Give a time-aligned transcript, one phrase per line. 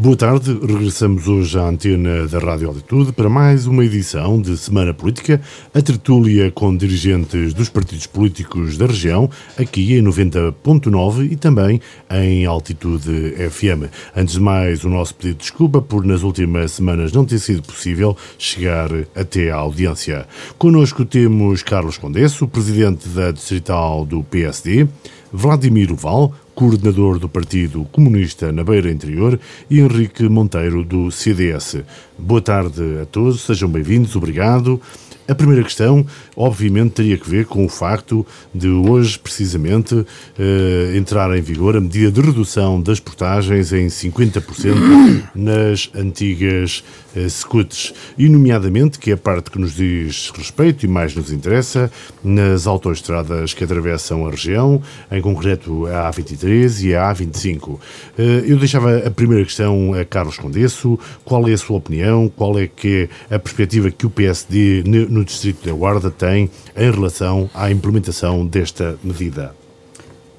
[0.00, 4.94] Boa tarde, regressamos hoje à antena da Rádio Altitude para mais uma edição de Semana
[4.94, 5.40] Política,
[5.74, 11.80] a tertúlia com dirigentes dos partidos políticos da região, aqui em 90.9 e também
[12.12, 13.90] em Altitude FM.
[14.16, 17.64] Antes de mais, o nosso pedido de desculpa por nas últimas semanas não ter sido
[17.64, 20.28] possível chegar até à audiência.
[20.56, 24.86] Connosco temos Carlos Condesso, presidente da Distrital do PSD,
[25.32, 29.38] Vladimir Val, coordenador do Partido Comunista na Beira Interior,
[29.70, 31.84] e Henrique Monteiro, do CDS.
[32.18, 34.82] Boa tarde a todos, sejam bem-vindos, obrigado.
[35.28, 40.06] A primeira questão, obviamente, teria que ver com o facto de hoje, precisamente,
[40.38, 46.82] eh, entrar em vigor a medida de redução das portagens em 50% nas antigas
[47.14, 51.30] eh, scouts, e nomeadamente, que é a parte que nos diz respeito e mais nos
[51.30, 51.92] interessa,
[52.24, 54.80] nas autoestradas que atravessam a região,
[55.12, 57.78] em concreto a A23 e a A25.
[58.16, 62.58] Eh, eu deixava a primeira questão a Carlos Condesso, qual é a sua opinião, qual
[62.58, 67.48] é que é a perspectiva que o PSD no Distrito da Guarda tem em relação
[67.54, 69.54] à implementação desta medida.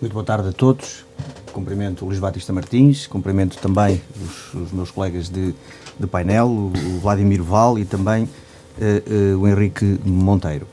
[0.02, 1.05] Muito boa tarde a todos.
[1.52, 5.53] Cumprimento o Luís Batista Martins, cumprimento também os, os meus colegas de,
[5.99, 10.66] de painel, o, o, Vladimir Val e também uh, uh, o Henrique Monteiro.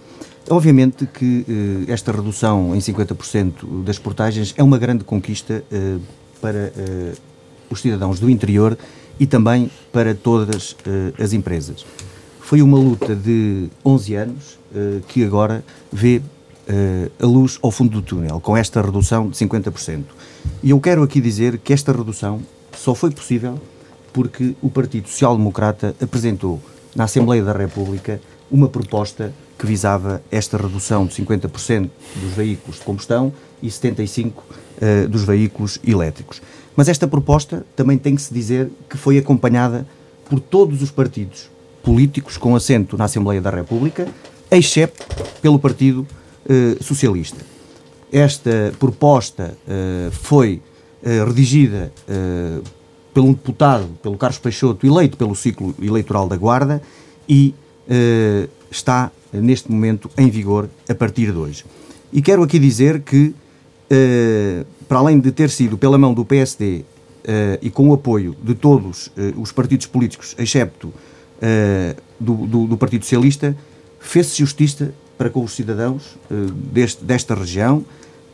[0.48, 5.64] Obviamente que uh, esta redução em 50% das portagens é uma grande conquista
[6.40, 6.72] para
[7.68, 8.78] os cidadãos do interior
[9.18, 10.76] e também para todas
[11.18, 11.84] as empresas.
[12.46, 16.18] Foi uma luta de 11 anos uh, que agora vê
[16.68, 20.04] uh, a luz ao fundo do túnel, com esta redução de 50%.
[20.62, 22.40] E eu quero aqui dizer que esta redução
[22.72, 23.60] só foi possível
[24.12, 26.62] porque o Partido Social Democrata apresentou
[26.94, 32.84] na Assembleia da República uma proposta que visava esta redução de 50% dos veículos de
[32.84, 34.32] combustão e 75% uh,
[34.80, 36.40] eh, dos veículos elétricos.
[36.76, 39.84] Mas esta proposta também tem que se dizer que foi acompanhada
[40.30, 41.55] por todos os partidos
[41.86, 44.08] políticos com assento na Assembleia da República,
[44.50, 45.06] exceto
[45.40, 46.04] pelo Partido
[46.44, 47.38] uh, Socialista.
[48.10, 50.60] Esta proposta uh, foi
[51.00, 51.92] uh, redigida
[53.14, 56.82] pelo um deputado, pelo Carlos Peixoto, eleito pelo ciclo eleitoral da Guarda
[57.26, 57.54] e
[58.70, 61.64] está neste momento em vigor a partir de hoje.
[62.12, 63.34] E quero aqui dizer que,
[64.86, 66.84] para além de ter sido pela mão do PSD
[67.62, 70.92] e com o apoio de todos os partidos políticos, excepto
[71.36, 73.56] uh, do, do, do, Partido Socialista,
[74.00, 77.84] fez-se justiça para com os cidadãos uh, deste, desta região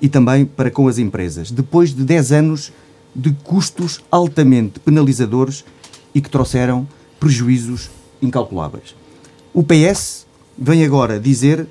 [0.01, 2.73] e também para com as empresas, depois de 10 anos
[3.15, 5.65] de custos altamente penalizadores
[6.15, 6.87] e que trouxeram
[7.21, 8.95] prejuízos incalculáveis.
[9.55, 10.27] O PS
[10.57, 11.67] vem agora dizer,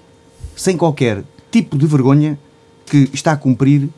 [0.55, 2.39] sem qualquer tipo de vergonha,
[2.85, 3.89] que está a cumprir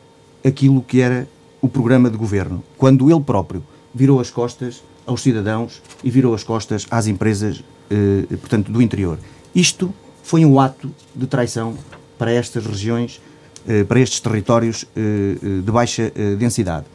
[0.45, 1.27] aquilo que era
[1.61, 6.43] o programa de governo, quando ele próprio virou as costas aos cidadãos e virou as
[6.43, 9.17] costas às empresas, eh, portanto, do interior.
[9.53, 9.93] Isto
[10.23, 11.77] foi um ato de traição
[12.17, 13.21] para estas regiões,
[13.67, 16.85] eh, para estes territórios eh, eh de baixa eh, densidade.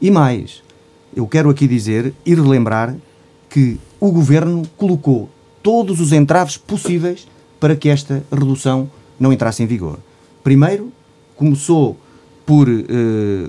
[0.00, 0.62] E mais,
[1.14, 2.94] eu quero aqui dizer e relembrar
[3.48, 5.30] que o governo colocou
[5.62, 7.26] todos os entraves possíveis
[7.58, 9.98] para que esta redução não entrasse em vigor.
[10.44, 10.92] Primeiro,
[11.34, 11.98] começou
[12.46, 12.84] por eh,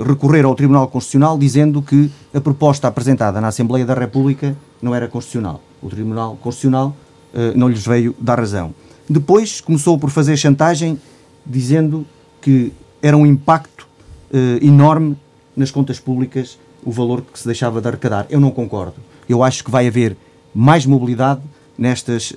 [0.03, 5.07] recorrer ao Tribunal Constitucional dizendo que a proposta apresentada na Assembleia da República não era
[5.07, 5.61] constitucional.
[5.81, 6.97] O Tribunal Constitucional
[7.31, 8.73] eh, não lhes veio dar razão.
[9.07, 10.99] Depois começou por fazer chantagem
[11.45, 12.07] dizendo
[12.41, 13.87] que era um impacto
[14.33, 15.15] eh, enorme
[15.55, 18.25] nas contas públicas o valor que se deixava de arrecadar.
[18.31, 18.95] Eu não concordo.
[19.29, 20.17] Eu acho que vai haver
[20.55, 21.41] mais mobilidade
[21.77, 22.33] nestas,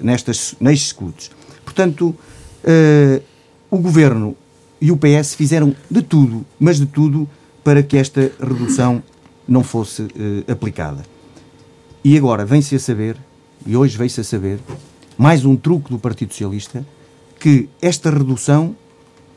[0.00, 1.30] nestas, nestes escudos.
[1.64, 2.14] Portanto,
[3.70, 4.36] o Governo
[4.82, 7.28] e o PS fizeram de tudo, mas de tudo,
[7.62, 9.00] para que esta redução
[9.46, 11.04] não fosse uh, aplicada.
[12.02, 13.16] E agora vem-se a saber,
[13.64, 14.58] e hoje veio-se a saber,
[15.16, 16.84] mais um truque do Partido Socialista,
[17.38, 18.74] que esta redução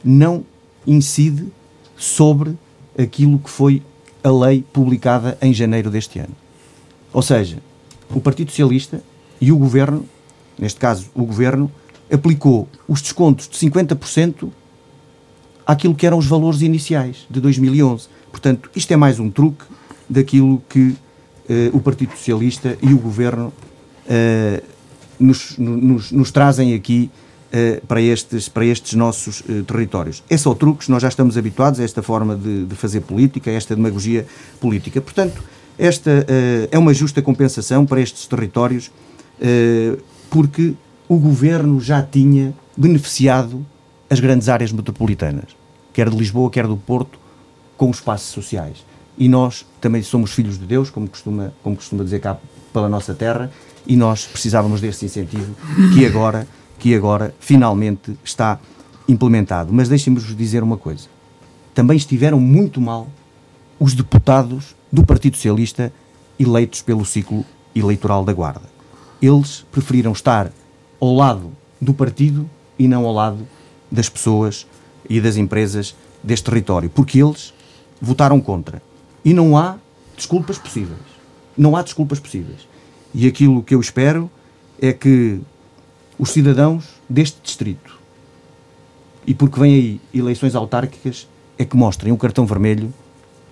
[0.03, 0.43] não
[0.87, 1.45] incide
[1.95, 2.57] sobre
[2.97, 3.83] aquilo que foi
[4.23, 6.35] a lei publicada em janeiro deste ano.
[7.13, 7.59] Ou seja,
[8.09, 8.99] o Partido Socialista
[9.39, 10.07] e o Governo,
[10.57, 11.71] neste caso o Governo,
[12.11, 14.49] aplicou os descontos de 50%
[15.65, 18.07] àquilo que eram os valores iniciais de 2011.
[18.31, 19.63] Portanto, isto é mais um truque
[20.09, 20.95] daquilo que uh,
[21.73, 23.51] o Partido Socialista e o Governo
[24.05, 24.63] uh,
[25.19, 27.09] nos, nos, nos, trazem aqui
[27.47, 30.23] uh, para, estes, para estes nossos territórios.
[30.29, 33.53] É só truques, nós já estamos habituados a esta forma de, de fazer política, a
[33.53, 34.25] esta demagogia
[34.59, 35.01] política.
[35.01, 35.41] Portanto,
[35.77, 36.25] esta
[36.71, 38.89] é uma justa compensação para estes territórios,
[40.29, 40.73] porque
[41.09, 43.65] o Governo já tinha beneficiado
[44.09, 45.55] as grandes áreas metropolitanas,
[45.93, 47.19] quer de Lisboa, quer do Porto,
[47.77, 48.83] com os espaços sociais.
[49.17, 52.37] e nós também somos filhos de Deus, como costuma, como costuma dizer cá
[52.73, 53.49] pela nossa terra,
[53.87, 55.55] e nós precisávamos desse incentivo
[55.93, 56.47] que agora,
[56.77, 58.59] que agora finalmente está
[59.07, 59.71] implementado.
[59.71, 61.07] Mas deixem-me-vos dizer uma coisa.
[61.73, 63.07] Também estiveram muito mal
[63.79, 65.93] os deputados do Partido Socialista
[66.39, 68.69] eleitos pelo ciclo eleitoral da Guarda.
[69.21, 70.51] Eles preferiram estar
[70.99, 73.47] ao lado do partido e não ao lado
[73.91, 74.67] das pessoas
[75.09, 77.53] e das empresas deste território, porque eles
[78.01, 78.81] votaram contra.
[79.23, 79.77] E não há
[80.15, 80.99] desculpas possíveis.
[81.57, 82.67] Não há desculpas possíveis.
[83.13, 84.29] E aquilo que eu espero
[84.81, 85.39] é que
[86.17, 87.99] os cidadãos deste distrito,
[89.25, 91.27] e porque vêm aí eleições autárquicas,
[91.57, 92.93] é que mostrem o cartão vermelho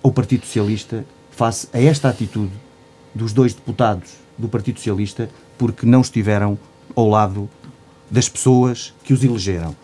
[0.02, 2.52] ao Partido Socialista face a esta atitude
[3.14, 6.58] dos dois deputados do Partido Socialista, porque não estiveram
[6.94, 7.48] ao lado
[8.10, 9.74] das pessoas que os elegeram.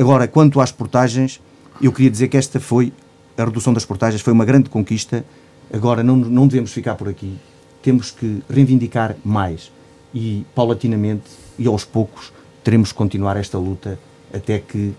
[0.00, 1.42] Agora, quanto às portagens,
[1.78, 2.90] eu queria dizer que esta foi,
[3.36, 5.22] a redução das portagens foi uma grande conquista.
[5.70, 7.36] Agora, não, não devemos ficar por aqui.
[7.82, 9.70] Temos que reivindicar mais
[10.14, 11.24] e, paulatinamente
[11.58, 12.32] e aos poucos,
[12.64, 14.00] teremos que continuar esta luta
[14.32, 14.94] até que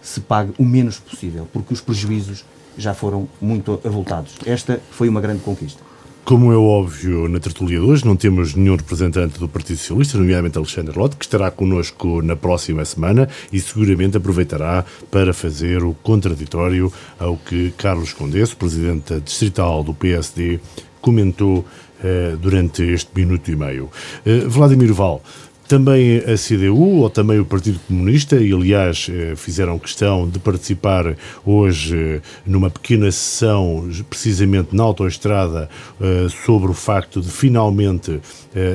[0.00, 2.44] se pague o menos possível, porque os prejuízos
[2.78, 4.36] já foram muito avultados.
[4.46, 5.82] Esta foi uma grande conquista.
[6.24, 10.56] Como é óbvio, na tertulia de hoje não temos nenhum representante do Partido Socialista, nomeadamente
[10.56, 16.90] Alexandre Lotte, que estará connosco na próxima semana e seguramente aproveitará para fazer o contraditório
[17.20, 20.60] ao que Carlos Condesso, presidente distrital do PSD,
[20.98, 21.62] comentou
[22.02, 23.90] eh, durante este minuto e meio.
[24.24, 25.22] Eh, Vladimir Val,
[25.68, 31.16] também a CDU ou também o Partido Comunista, e aliás eh, fizeram questão de participar
[31.44, 35.68] hoje eh, numa pequena sessão, precisamente na autoestrada,
[36.00, 38.20] eh, sobre o facto de finalmente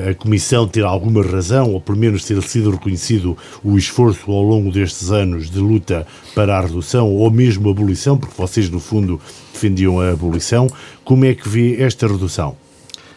[0.08, 4.70] a Comissão ter alguma razão, ou pelo menos ter sido reconhecido o esforço ao longo
[4.70, 9.18] destes anos de luta para a redução ou mesmo abolição, porque vocês no fundo
[9.52, 10.66] defendiam a abolição.
[11.02, 12.56] Como é que vê esta redução?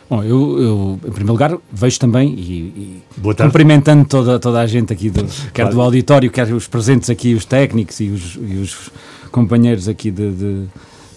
[0.10, 4.92] Bom, eu, eu, em primeiro lugar vejo também e, e cumprimentando toda, toda a gente
[4.92, 8.90] aqui, do, quer do auditório, quer os presentes aqui, os técnicos e os, e os
[9.32, 10.64] companheiros aqui de, de,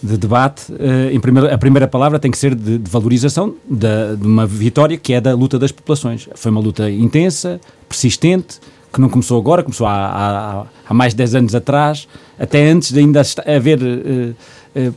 [0.01, 4.15] de debate, uh, em primeiro, a primeira palavra tem que ser de, de valorização da,
[4.15, 6.27] de uma vitória que é da luta das populações.
[6.35, 8.59] Foi uma luta intensa, persistente,
[8.91, 12.07] que não começou agora, começou há, há, há mais de 10 anos atrás,
[12.39, 13.79] até antes de ainda haver...
[13.79, 14.35] Uh,
[14.77, 14.91] eh,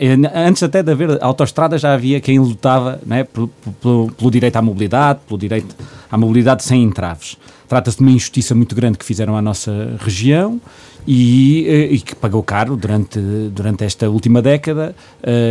[0.00, 3.48] eh, antes até de haver autoestrada já havia quem lutava né, pelo,
[3.82, 5.74] pelo, pelo, direito à mobilidade, pelo direito
[6.08, 7.36] à mobilidade sem entraves.
[7.68, 10.60] Trata-se de uma injustiça muito grande que fizeram à nossa região
[11.04, 13.18] e, eh, e, que pagou caro durante,
[13.50, 14.94] durante esta última década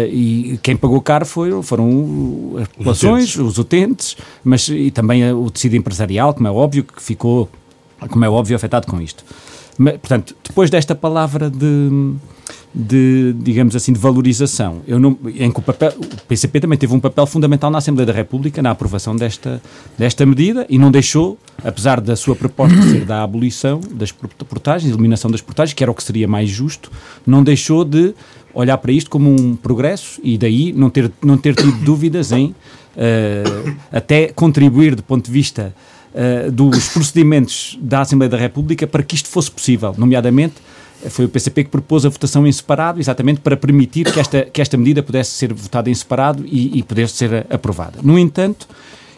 [0.10, 5.76] e quem pagou caro foi, foram as populações, os utentes, mas e também o tecido
[5.76, 7.50] empresarial, como é óbvio, que ficou,
[8.10, 9.26] como é óbvio, afetado com isto.
[9.78, 12.16] Mas, portanto, depois desta palavra de
[12.76, 14.82] de, digamos assim, de valorização.
[14.86, 18.06] Eu não, em que o, papel, o PCP também teve um papel fundamental na Assembleia
[18.06, 19.62] da República na aprovação desta,
[19.98, 25.32] desta medida e não deixou, apesar da sua proposta ser da abolição das portagens, eliminação
[25.32, 26.92] das portagens, que era o que seria mais justo,
[27.26, 28.14] não deixou de
[28.54, 32.48] olhar para isto como um progresso e daí não ter, não ter tido dúvidas em
[32.48, 35.74] uh, até contribuir do ponto de vista
[36.16, 40.56] uh, dos procedimentos da Assembleia da República para que isto fosse possível, nomeadamente
[41.10, 44.62] foi o PCP que propôs a votação em separado, exatamente para permitir que esta, que
[44.62, 48.00] esta medida pudesse ser votada em separado e, e pudesse ser aprovada.
[48.02, 48.68] No entanto,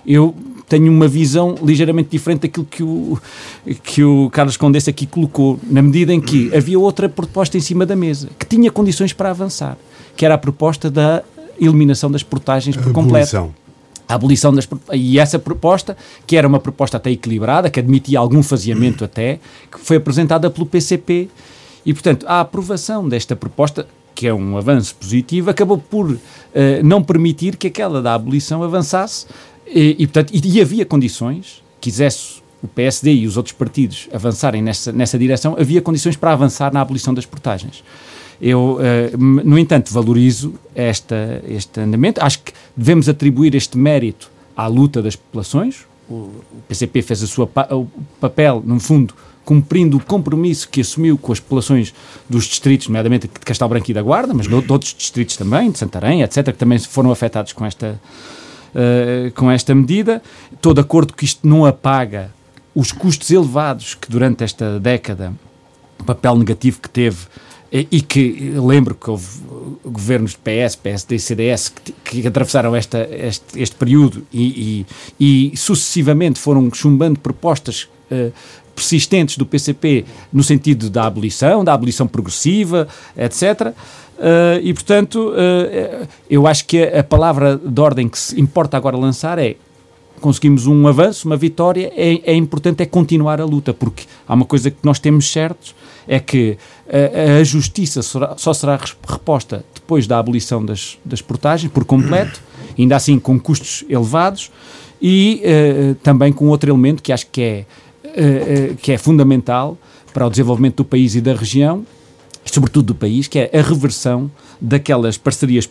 [0.06, 0.36] eu
[0.68, 3.18] tenho uma visão ligeiramente diferente daquilo que o,
[3.84, 7.86] que o Carlos Condessa aqui colocou, na medida em que havia outra proposta em cima
[7.86, 9.77] da mesa, que tinha condições para avançar,
[10.16, 11.24] que era a proposta da
[11.60, 13.54] eliminação das portagens por completo
[14.08, 18.42] a abolição das e essa proposta que era uma proposta até equilibrada que admitia algum
[18.42, 19.40] faseamento até
[19.72, 21.30] que foi apresentada pelo PCP
[21.88, 26.20] e, portanto, a aprovação desta proposta, que é um avanço positivo, acabou por uh,
[26.84, 29.26] não permitir que aquela da abolição avançasse
[29.66, 34.62] e, e portanto, e, e, havia condições, quisesse o PSD e os outros partidos avançarem
[34.62, 37.82] nessa, nessa direção, havia condições para avançar na abolição das portagens.
[38.41, 42.24] Eu, uh, no entanto, valorizo esta, este andamento.
[42.24, 45.86] Acho que devemos atribuir este mérito à luta das populações.
[46.10, 47.88] O, o PCP fez a sua pa o
[48.20, 49.13] papel, no fundo,
[49.48, 51.94] cumprindo o compromisso que assumiu com as populações
[52.29, 55.79] dos distritos, nomeadamente de Castelo Branco e da Guarda, mas de, outros distritos também, de
[55.79, 58.00] Santarém, etc., que também foram afetados com esta,
[58.75, 60.22] uh, com esta medida.
[60.53, 62.29] Estou de acordo que isto não apaga
[62.75, 65.34] os custos elevados que durante esta década,
[65.98, 67.17] o papel negativo que teve
[67.91, 69.25] e que lembro que houve
[69.84, 71.91] governos de PS, PSD e CDS que,
[72.22, 74.86] que atravessaram esta, este, este período e,
[75.19, 78.31] e, e, sucessivamente foram chumbando propostas uh,
[78.74, 83.74] persistentes do PCP no sentido da abolição, da abolição progressiva, etc.
[84.17, 88.77] Uh, e, portanto, uh, eu acho que a, a, palavra de ordem que se importa
[88.77, 89.55] agora lançar é
[90.19, 94.46] conseguimos um avanço, uma vitória, é, é importante é continuar a luta, porque há uma
[94.46, 95.75] coisa que nós temos certos,
[96.08, 101.86] é que a, a justiça só será reposta depois da abolição das, das portagens, por
[101.86, 102.42] completo,
[102.78, 104.52] ainda assim com custos elevados,
[105.02, 107.66] e uh, também com outro elemento que acho que é,
[108.04, 109.78] uh, uh, que é fundamental
[110.14, 111.86] para o desenvolvimento do país e da região,
[112.46, 115.70] sobretudo do país, que é a reversão daquelas parcerias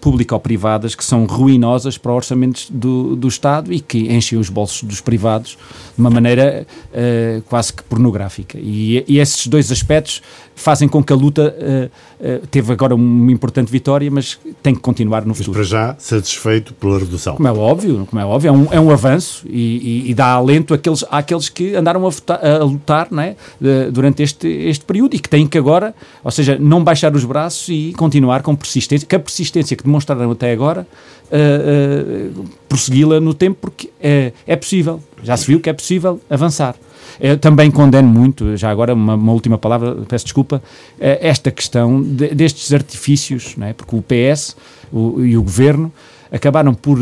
[0.00, 5.00] público-privadas que são ruinosas para orçamentos do, do Estado e que enchem os bolsos dos
[5.00, 5.56] privados
[5.94, 8.58] de uma maneira uh, quase que pornográfica.
[8.60, 10.22] E, e, esses dois aspectos
[10.54, 14.80] fazem com que a luta uh, uh, teve agora uma importante vitória, mas tem que
[14.80, 15.58] continuar no mas futuro.
[15.58, 17.36] Mas para já satisfeito pela redução.
[17.36, 20.26] Como é óbvio, como é óbvio, é um, é um avanço e, e, e dá
[20.26, 23.36] alento àqueles, àqueles que andaram a, votar, a lutar não é,
[23.90, 27.68] durante este, este período e que têm que agora, ou seja, não baixar os braços
[27.68, 30.86] e continuar com persistência, que a persistência que demonstraram até agora,
[31.30, 36.20] uh, uh, prossegui-la no tempo, porque é, é possível, já se viu que é possível
[36.28, 36.74] avançar.
[37.20, 40.62] Eu também condeno muito, já agora uma, uma última palavra, peço desculpa,
[40.98, 43.72] eh, esta questão de, destes artifícios, não é?
[43.72, 44.56] porque o PS
[44.92, 45.92] o, e o Governo
[46.32, 46.98] acabaram por.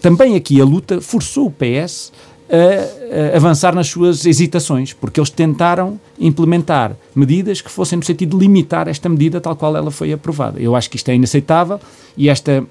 [0.00, 2.10] também aqui a luta forçou o PS
[2.50, 8.36] a, a avançar nas suas hesitações, porque eles tentaram implementar medidas que fossem no sentido
[8.36, 10.60] de limitar esta medida tal qual ela foi aprovada.
[10.60, 11.80] Eu acho que isto é inaceitável
[12.16, 12.64] e esta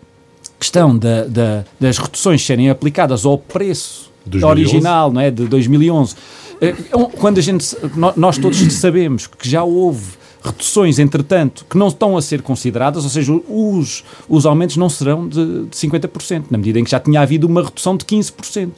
[0.59, 4.61] questão da, da, das reduções serem aplicadas ao preço 2011?
[4.61, 6.15] original não é, de 2011,
[6.61, 6.73] eh, é
[7.19, 7.75] quando a gente,
[8.15, 13.09] nós todos sabemos que já houve reduções, entretanto, que não estão a ser consideradas, ou
[13.09, 17.21] seja, os, os aumentos não serão de, de 50%, na medida em que já tinha
[17.21, 18.71] havido uma redução de 15%.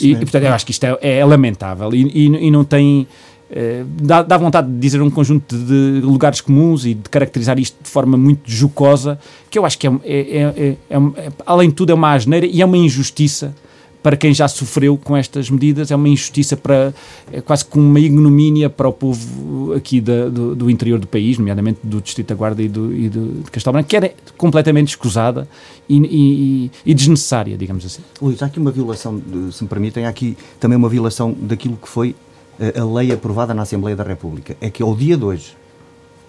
[0.00, 3.06] E, e, portanto, eu acho que isto é, é lamentável e, e, e, não tem.
[3.50, 7.76] Eh, dá, dá, vontade de dizer um conjunto de lugares comuns e de caracterizar isto
[7.82, 9.18] de forma muito jocosa,
[9.50, 12.62] que eu acho que é, é, é, é além de tudo, é uma asneira e
[12.62, 13.54] é uma injustiça
[14.02, 16.92] para quem já sofreu com estas medidas, é uma injustiça para,
[17.30, 21.38] é quase como uma ignomínia para o povo aqui da, do, do, interior do país,
[21.38, 24.88] nomeadamente do Distrito da Guarda e, do, e do, de Castelo Branco, que era completamente
[24.88, 25.48] escusada
[25.88, 28.02] e, e, e, desnecessária, digamos assim.
[28.20, 31.88] Luís, há aqui uma violação, se me permitem, há aqui também uma violação daquilo que
[31.88, 32.16] foi
[32.58, 34.56] a, a lei aprovada na Assembleia da República.
[34.60, 35.56] É que ao dia de hoje,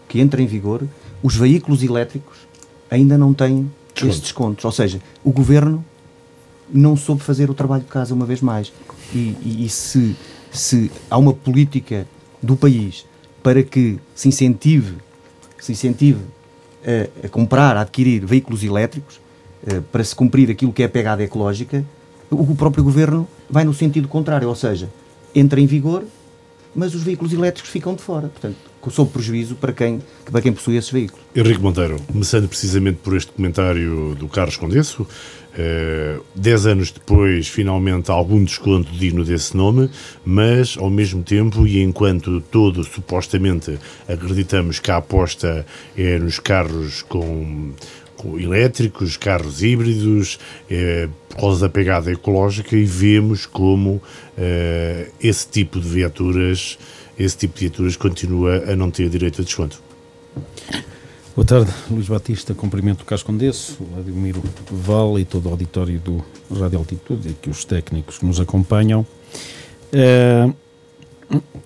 [0.08, 0.84] que entra em vigor,
[1.24, 2.38] os veículos elétricos
[2.92, 4.64] ainda não têm estes descontos.
[4.64, 5.84] Ou seja, o governo
[6.74, 8.74] não soube fazer o trabalho de casa uma vez mais.
[9.14, 10.16] E, e, e se,
[10.52, 12.08] se há uma política
[12.42, 13.06] do país
[13.42, 14.96] para que se incentive,
[15.60, 16.20] se incentive
[16.84, 19.22] a, a comprar, a adquirir veículos elétricos,
[19.66, 21.86] a, eh, para se cumprir aquilo que é a pegada ecológica,
[22.32, 24.90] o próprio governo vai no sentido contrário, ou seja,
[25.36, 26.04] entra em vigor,
[26.76, 28.28] mas os veículos elétricos ficam de fora.
[28.28, 28.56] Portanto,
[28.92, 31.24] sob prejuízo para quem, para quem possui esses veículos.
[31.36, 35.08] Henrique Monteiro, começando precisamente por este comentário do Carlos Condesso,
[35.54, 39.88] Uh, dez anos depois, finalmente, algum desconto digno desse nome,
[40.26, 43.78] mas ao mesmo tempo, e enquanto todos supostamente
[44.08, 45.64] acreditamos que a aposta
[45.96, 47.72] é nos carros com
[48.40, 50.40] elétricos, carros híbridos,
[51.30, 56.78] por causa da pegada ecológica, e vemos como uh, esse tipo de viaturas,
[57.18, 59.82] esse tipo de viaturas continua a não ter direito a desconto.
[61.36, 64.36] Boa tarde, Luís Batista, cumprimento o Carlos Condesso, o Vladimir
[64.70, 66.24] Val e todo o auditório do
[66.56, 69.04] Rádio Altitude e que os técnicos que nos acompanham.
[69.92, 70.54] Uh,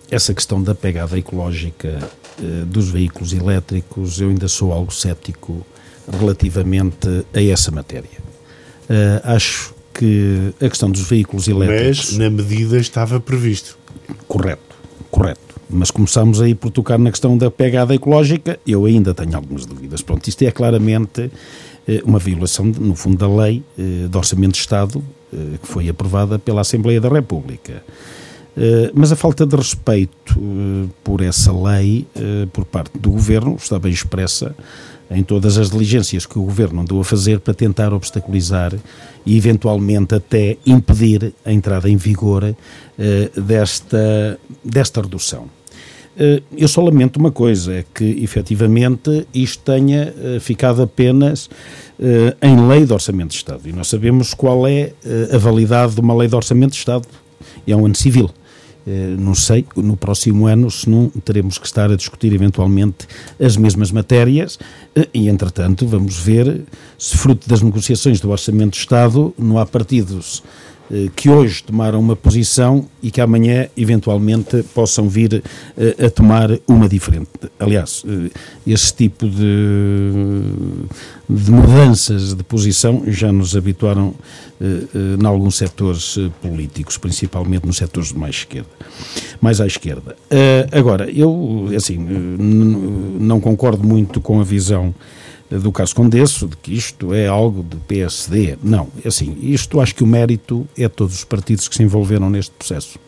[0.10, 2.00] essa questão da pegada ecológica
[2.40, 5.66] uh, dos veículos elétricos, eu ainda sou algo cético
[6.12, 8.28] relativamente a essa matéria.
[8.90, 12.12] Uh, acho que a questão dos veículos elétricos.
[12.12, 13.78] Mas na medida estava previsto.
[14.28, 14.76] Correto,
[15.10, 19.66] correto mas começamos aí por tocar na questão da pegada ecológica, eu ainda tenho algumas
[19.66, 20.02] dúvidas.
[20.02, 21.30] Pronto, isto é claramente
[21.88, 26.40] eh, uma violação, no fundo, da lei eh, de Orçamento de Estado, que foi aprovada
[26.40, 27.84] pela Assembleia da República.
[28.94, 30.40] Mas a falta de respeito
[31.04, 32.08] por essa lei
[32.54, 34.56] por parte do Governo está bem expressa
[35.10, 38.74] em todas as diligências que o Governo andou a fazer para tentar obstaculizar
[39.26, 42.56] e eventualmente até impedir a entrada em vigor
[43.36, 45.48] desta, desta redução.
[46.20, 51.50] Eh, eu só lamento uma coisa, é que efetivamente isto tenha eh, ficado apenas
[52.44, 53.62] em lei de Orçamento de Estado.
[53.66, 54.94] E nós sabemos qual é
[55.34, 57.08] a validade de uma lei de Orçamento de Estado.
[57.66, 58.30] É um ano civil.
[59.20, 63.06] Não sei, no próximo ano, se não teremos que estar a discutir eventualmente
[63.38, 64.58] as mesmas matérias
[65.14, 66.64] e, entretanto, vamos ver
[66.98, 70.77] se, fruto das negociações do Orçamento de Estado, não há partidos eh,
[71.16, 75.44] que hoje tomaram uma posição e que amanhã, eventualmente, possam vir
[75.78, 77.30] eh, a tomar uma diferente.
[77.60, 78.30] Aliás, eh,
[78.66, 80.42] esse tipo de,
[81.30, 84.14] de mudanças de posição já nos habituaram
[84.60, 88.70] em alguns setores políticos, principalmente nos setores mais esquerda,
[89.40, 90.16] mais à esquerda.
[90.72, 94.96] Agora, eu, assim, não concordo muito com a visão
[95.50, 98.58] do caso Condesso, de que isto é algo de PSD.
[98.62, 102.30] Não, é assim, isto acho que o mérito é todos os partidos que se envolveram
[102.30, 103.00] neste processo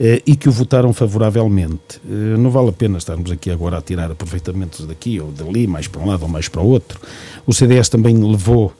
[0.00, 2.00] eh, e que o votaram favoravelmente.
[2.08, 5.86] Eh, não vale a pena estarmos aqui agora a tirar aproveitamentos daqui ou dali, mais
[5.88, 6.98] para um lado ou mais para o outro.
[7.46, 8.72] O CDS também levou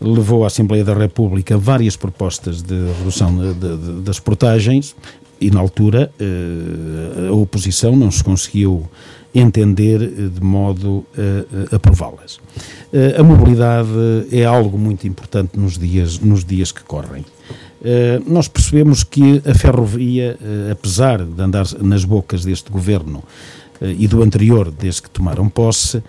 [0.00, 4.96] levou à Assembleia da República várias propostas de redução de, de, das portagens
[5.40, 8.88] e na altura eh, a oposição não se conseguiu
[9.34, 12.38] entender eh, de modo a, a aprová-las.
[12.92, 13.88] Eh, a mobilidade
[14.30, 17.24] é algo muito importante nos dias, nos dias que correm.
[17.82, 20.38] Eh, nós percebemos que a ferrovia,
[20.70, 23.22] apesar de andar nas bocas deste governo
[23.80, 26.02] e do anterior, desde que tomaram posse,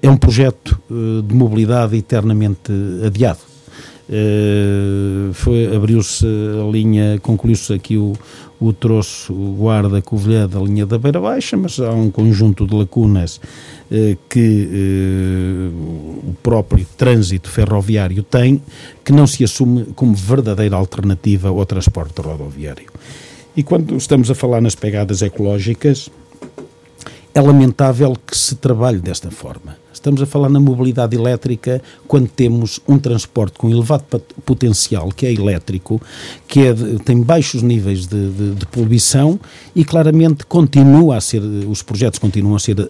[0.00, 2.72] é um projeto de mobilidade eternamente
[3.04, 3.40] adiado.
[5.76, 8.14] abriu-se a linha, concluiu-se aqui o,
[8.60, 13.40] o troço guarda Covilhã da linha da Beira Baixa, mas há um conjunto de lacunas
[13.90, 18.62] eh, que eh, o próprio trânsito ferroviário tem,
[19.04, 22.86] que não se assume como verdadeira alternativa ao transporte rodoviário.
[23.56, 26.08] E quando estamos a falar nas pegadas ecológicas,
[27.34, 32.78] é lamentável que se trabalhe desta forma Estamos a falar na mobilidade elétrica quando temos
[32.86, 34.04] um transporte com elevado
[34.44, 36.00] potencial, que é elétrico,
[36.46, 39.40] que é de, tem baixos níveis de, de, de, poluição
[39.74, 42.88] e claramente continua a ser, os projetos continuam a ser uh,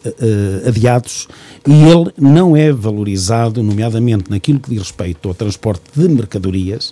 [0.68, 1.26] adiados
[1.66, 6.90] e ele não é valorizado, nomeadamente naquilo que diz respeito ao transporte de mercadorias,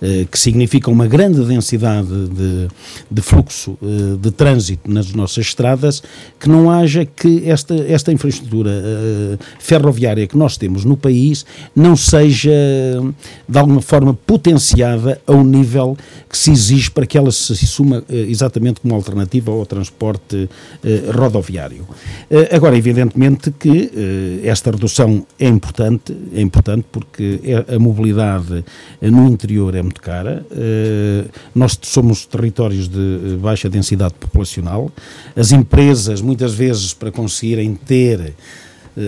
[0.00, 2.68] uh, que significa uma grande densidade de,
[3.10, 6.02] de fluxo uh, de trânsito nas nossas estradas,
[6.40, 8.72] que não haja que esta, esta infraestrutura
[9.66, 11.44] ferroviária que nós temos no país
[11.74, 12.52] não seja,
[13.48, 15.96] de alguma forma, potenciada ao nível
[16.30, 20.48] que se exige para que ela se assuma eh, exatamente como alternativa ao transporte
[20.84, 21.86] eh, rodoviário.
[22.30, 23.90] Eh, agora, evidentemente que
[24.44, 28.64] esta redução é importante, é importante porque é, a mobilidade
[29.00, 30.44] no interior é muito cara,
[31.54, 34.90] nós somos territórios de baixa densidade populacional,
[35.34, 38.34] as empresas, muitas vezes, para conseguirem ter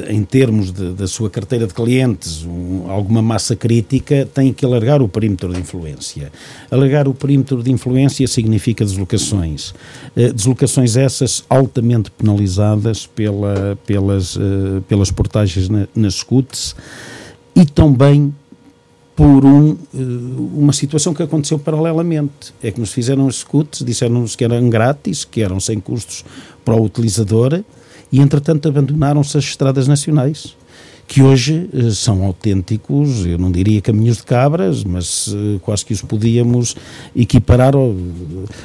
[0.08, 5.00] em termos de, da sua carteira de clientes, um, alguma massa crítica, tem que alargar
[5.00, 6.30] o perímetro de influência.
[6.70, 9.70] Alargar o perímetro de influência significa deslocações.
[10.14, 16.76] Uh, deslocações essas altamente penalizadas pela, pelas, uh, pelas portagens na, nas SCUTs
[17.56, 18.34] e também
[19.16, 19.76] por um,
[20.54, 22.54] uma situação que aconteceu paralelamente.
[22.62, 26.24] É que nos fizeram os SCUTs, disseram-nos que eram grátis, que eram sem custos
[26.64, 27.64] para o utilizador,
[28.10, 30.56] e entretanto abandonaram-se as estradas nacionais
[31.08, 35.94] que hoje eh, são autênticos, eu não diria caminhos de cabras, mas eh, quase que
[35.94, 36.76] os podíamos
[37.16, 37.96] equiparar ao,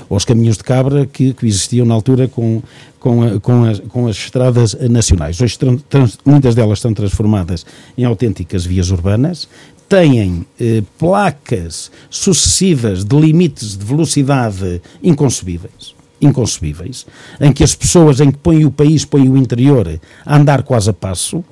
[0.10, 2.62] aos caminhos de cabra que, que existiam na altura com,
[3.00, 5.40] com, a, com, as, com as estradas nacionais.
[5.40, 7.66] Hoje trans, muitas delas estão transformadas
[7.98, 9.48] em autênticas vias urbanas,
[9.88, 17.06] têm eh, placas sucessivas de limites de velocidade inconcebíveis inconcebíveis,
[17.40, 20.90] em que as pessoas em que põem o país, põem o interior a andar quase
[20.90, 21.44] a passo.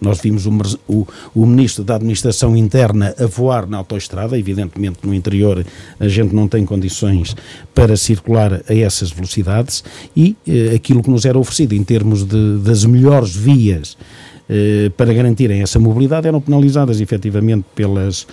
[0.00, 0.52] Nós vimos o,
[0.88, 5.64] o, o, Ministro da Administração Interna a voar na autoestrada, evidentemente no interior
[6.00, 7.36] a gente não tem condições
[7.72, 9.84] para circular a essas velocidades
[10.16, 13.96] e eh, aquilo que nos era oferecido em termos de, das melhores vias
[14.96, 18.26] para garantirem essa mobilidade eram penalizadas efetivamente pelas,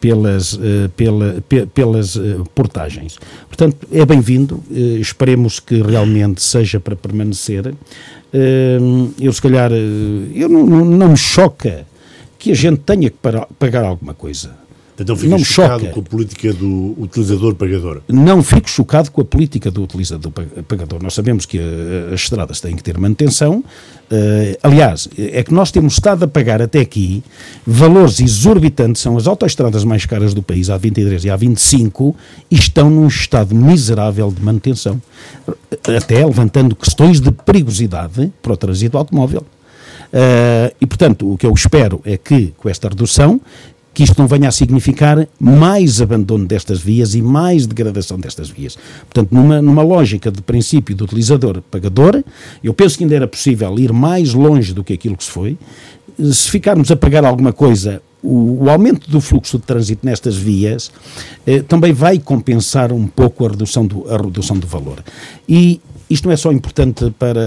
[0.00, 1.42] pelas, eh, pela,
[1.74, 3.18] pelas eh, portagens.
[3.46, 4.62] Portanto, é bem-vindo,
[5.00, 7.74] esperemos que realmente seja para permanecer.
[9.20, 11.86] Eu, se calhar, eu não, não me choca
[12.38, 13.16] que a gente tenha que
[13.58, 14.59] pagar alguma coisa.
[15.00, 15.92] Então fico não chocado choca.
[15.94, 18.02] com a política do utilizador-pagador?
[18.06, 21.02] Não fico chocado com a política do utilizador-pagador.
[21.02, 23.64] Nós sabemos que uh, as estradas têm que ter manutenção.
[24.10, 27.24] Uh, aliás, é que nós temos estado a pagar até aqui
[27.66, 32.14] valores exorbitantes, são as autoestradas mais caras do país, a 23 e a 25,
[32.50, 35.00] e estão num estado miserável de manutenção.
[35.96, 39.46] Até levantando questões de perigosidade para o trânsito automóvel.
[40.12, 43.40] Uh, e, portanto, o que eu espero é que, com esta redução,
[43.92, 48.78] que isto não venha a significar mais abandono destas vias e mais degradação destas vias.
[49.00, 52.22] Portanto, numa, numa lógica de princípio do utilizador-pagador,
[52.62, 55.58] eu penso que ainda era possível ir mais longe do que aquilo que se foi.
[56.32, 60.90] Se ficarmos a pagar alguma coisa o, o, aumento do fluxo de trânsito nestas vias
[61.46, 65.02] eh, também vai compensar um pouco a redução do, a redução do valor.
[65.48, 67.40] E isto não é só importante para,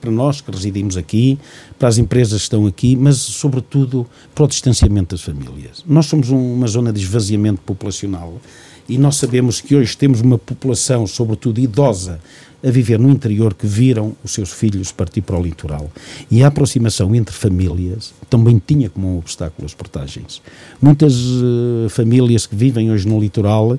[0.00, 1.36] para nós que residimos aqui,
[1.76, 5.84] para as empresas que estão aqui, mas sobretudo para o distanciamento das famílias.
[5.84, 8.40] Nós somos um, uma zona de esvaziamento populacional
[8.88, 12.18] e nós sabemos que hoje temos uma população, sobretudo idosa,
[12.64, 15.90] a viver no interior que viram os seus filhos partir para o litoral.
[16.30, 20.42] E a aproximação entre famílias também tinha como um obstáculo as portagens.
[20.82, 23.78] Muitas uh, famílias que vivem hoje no litoral uh,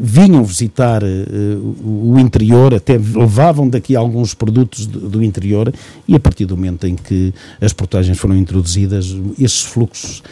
[0.00, 1.06] vinham visitar uh,
[1.84, 5.72] o interior, até levavam daqui alguns produtos do, do, interior,
[6.06, 10.22] e a partir do momento em que as portagens foram introduzidas, esses fluxos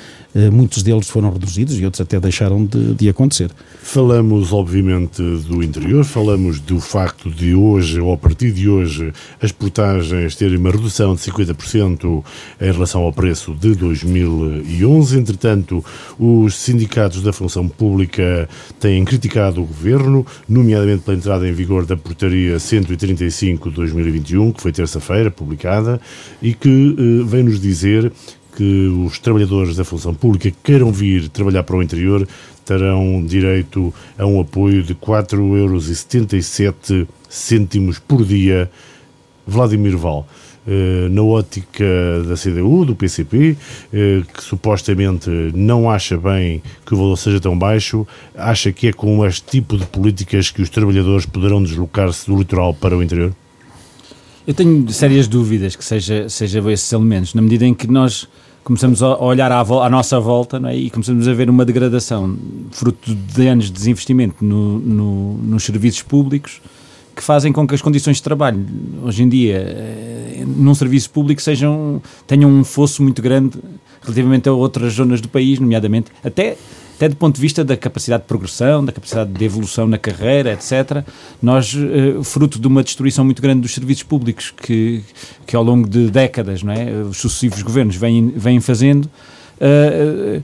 [0.53, 3.51] muitos deles foram reduzidos e outros até deixaram de, de, acontecer.
[3.83, 9.51] Falamos, obviamente, do interior, falamos do facto de hoje, ou a partir de hoje, as
[9.51, 12.25] portagens terem uma redução de 50%
[12.61, 15.19] em relação ao preço de 2011.
[15.19, 15.85] Entretanto,
[16.19, 21.97] os sindicatos da função pública têm criticado o governo, nomeadamente pela entrada em vigor da
[21.97, 26.01] portaria 135 de 2021, que foi terça-feira publicada,
[26.43, 28.13] e que eh, vem nos dizer
[28.57, 32.27] que os trabalhadores da função pública que queiram vir trabalhar para o interior
[32.65, 38.69] terão direito a um apoio de 4,77 euros por dia.
[39.47, 40.27] Vladimir Val,
[40.67, 41.85] eh, na ótica
[42.27, 43.57] da CDU, do PCP,
[43.93, 48.93] eh, que supostamente não acha bem que o valor seja tão baixo, acha que é
[48.93, 53.33] com este tipo de políticas que os trabalhadores poderão deslocar-se do litoral para o interior?
[54.45, 58.29] Eu tenho sérias dúvidas que seja, seja esses elementos, na medida em que nós
[58.67, 60.77] começamos a olhar à, à nossa volta é?
[60.77, 62.37] e começamos a ver uma degradação
[62.73, 66.61] fruto de anos de desinvestimento no, no, nos serviços públicos
[67.15, 68.67] que fazem com que as condições de trabalho
[69.05, 73.57] hoje em dia eh, num serviço público sejam tenham um fosso muito grande
[74.03, 76.57] relativamente a outras zonas do país, nomeadamente até
[76.97, 80.53] até do ponto de vista da capacidade de progressão, da capacidade de evolução na carreira,
[80.55, 81.05] etc.,
[81.43, 85.05] nós, eh, fruto de uma destruição muito grande dos serviços públicos que,
[85.47, 89.05] que ao longo de décadas, não é, os sucessivos governos vêm, vêm fazendo,
[89.61, 90.43] uh,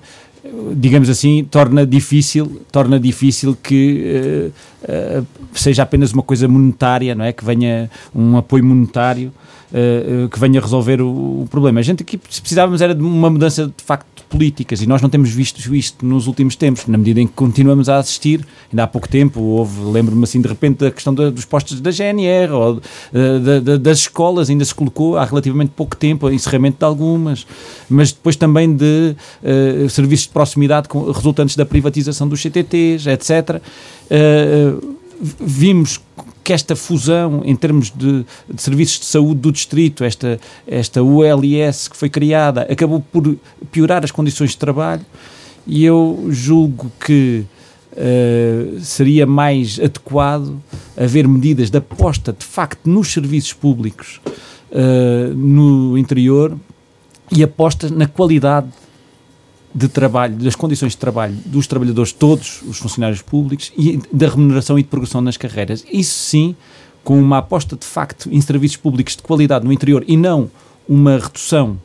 [0.74, 4.52] digamos assim, torna difícil, torna difícil que
[4.86, 7.32] uh, seja apenas uma coisa monetária, não é?
[7.32, 9.32] Que venha um apoio monetário
[10.30, 11.80] que venha resolver o, o, problema.
[11.80, 15.30] A gente aqui precisávamos era de uma mudança de facto políticas e nós não temos
[15.30, 18.40] visto isto nos últimos tempos, na medida em que continuamos a assistir.
[18.72, 21.90] Ainda há pouco tempo houve, lembro-me assim de repente da questão da, dos postos da
[21.90, 27.46] GNR ou uh, das escolas, ainda se colocou há relativamente pouco tempo encerramento de algumas,
[27.90, 33.60] mas depois também de uh, serviços de proximidade com, resultantes da privatização dos CTTs, etc.
[34.10, 36.00] Uh, vimos
[36.42, 41.88] que esta fusão em termos de, de, serviços de saúde do distrito, esta, esta ULS
[41.88, 43.36] que foi criada, acabou por
[43.70, 45.04] piorar as condições de trabalho.
[45.64, 47.44] E eu julgo que
[47.92, 50.60] uh, seria mais adequado
[50.96, 54.20] haver medidas de aposta de facto nos serviços públicos
[54.72, 56.58] uh, no interior
[57.30, 58.66] e aposta na qualidade
[59.74, 64.78] de trabalho, das condições de trabalho dos trabalhadores, todos os funcionários públicos, e da remuneração
[64.78, 65.84] e de progressão nas carreiras.
[65.90, 66.54] Isso sim,
[67.02, 70.50] com uma aposta de facto em serviços públicos de qualidade no interior e não
[70.88, 71.78] uma redução,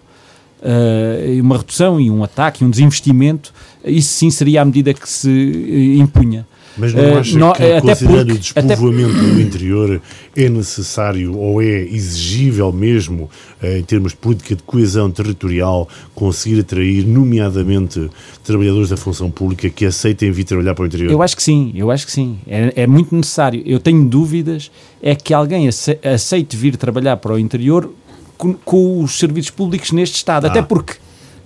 [0.62, 3.54] uh, uma redução e um ataque, um desinvestimento,
[3.86, 6.45] isso sim seria a medida que se uh, impunha.
[6.78, 9.22] Mas não eh, acha uh, que, até considerando porque, o despovoamento até...
[9.22, 10.02] do interior,
[10.36, 13.30] é necessário ou é exigível mesmo,
[13.62, 18.10] uh, em termos de política de coesão territorial, conseguir atrair, nomeadamente,
[18.44, 21.12] trabalhadores da função pública que aceitem vir trabalhar para o interior?
[21.12, 22.38] Eu acho que sim, eu acho que sim.
[22.48, 23.62] É, é muito necessário.
[23.66, 27.92] Eu tenho dúvidas, é que alguém aceite vir trabalhar para o interior
[28.38, 30.46] com, com os serviços públicos neste Estado.
[30.46, 30.50] Ah.
[30.50, 30.96] Até porque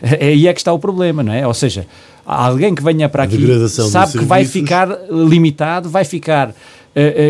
[0.20, 1.46] aí é que está o problema, não é?
[1.48, 1.88] Ou seja,
[2.36, 6.56] alguém que venha para aqui sabe que vai ficar limitado, vai ficar uh, uh,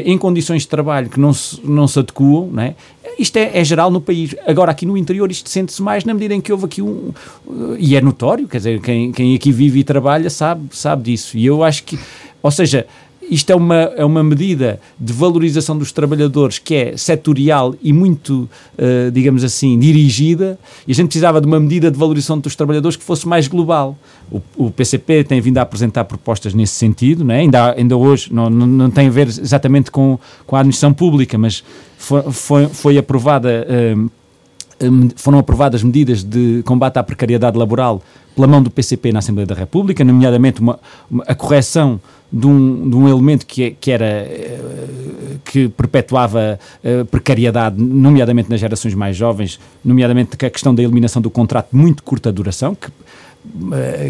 [0.06, 2.76] em condições de trabalho que não se, não se adequam, não é?
[3.18, 4.36] Isto é, é, geral no país.
[4.48, 7.12] Agora, aqui no interior, isto sente-se mais na medida em que houve aqui um.
[7.46, 11.38] Uh, e é notório, quer dizer, quem, quem aqui vive e trabalha sabe, sabe disso.
[11.38, 12.00] E eu acho que.
[12.42, 12.86] Ou seja,
[13.32, 18.50] isto é uma, é uma medida de valorização dos trabalhadores que é setorial e muito,
[18.78, 22.98] uh, digamos assim, dirigida, e a gente precisava de uma medida de valorização dos trabalhadores
[22.98, 23.98] que fosse mais global.
[24.30, 27.40] O, o PCP tem vindo a apresentar propostas nesse sentido, não é?
[27.40, 31.38] ainda, ainda hoje, não, não, não tem a ver exatamente com, com a administração pública,
[31.38, 31.64] mas
[31.98, 33.66] foi, foi, foi aprovada.
[33.98, 34.12] Uh,
[35.16, 38.02] foram aprovadas medidas de combate à precariedade laboral
[38.36, 42.00] pela mão do PCP na Assembleia da República, nomeadamente uma, uma, a correção
[42.32, 44.60] de um, de um elemento que, é, que era eh,
[45.44, 51.30] que perpetuava uh, precariedade, nomeadamente nas gerações mais jovens, nomeadamente a questão da eliminação do
[51.30, 52.90] contrato de muito curta duração, que eh,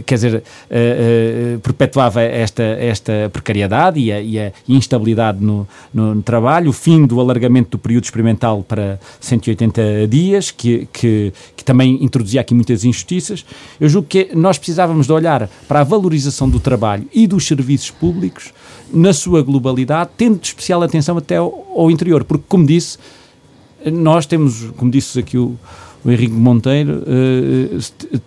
[0.06, 6.16] quer dizer, uh, uh, perpetuava esta, esta precariedade e a, e a instabilidade no, no,
[6.16, 11.64] no, trabalho, o fim do alargamento do período experimental para 180 dias, que, que, que,
[11.64, 13.46] também introduzia aqui muitas injustiças.
[13.80, 17.90] Eu julgo que nós precisávamos de olhar para a valorização do trabalho e dos serviços
[17.90, 18.54] públicos
[18.94, 22.98] na sua globalidade, tendo especial atenção até ao, ao interior, porque, como disse,
[23.86, 25.58] nós temos, como disse aqui o
[26.04, 27.80] o Henrique Monteiro, uh,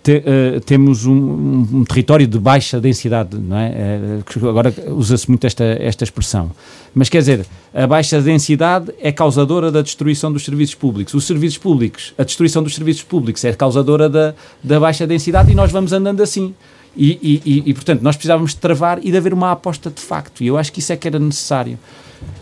[0.02, 4.20] te, uh, temos um, um, território de baixa densidade, não é?
[4.48, 6.52] Agora usa-se muito esta, esta expressão.
[6.94, 11.12] Mas quer dizer, a baixa densidade é causadora da destruição dos serviços públicos.
[11.14, 15.54] Os serviços públicos, a destruição dos serviços públicos é causadora da, da baixa densidade e
[15.54, 16.54] nós vamos andando assim.
[16.96, 20.44] E, e, e, portanto, nós precisávamos de travar e de haver uma aposta de facto.
[20.44, 21.76] E eu acho que isso é que era necessário.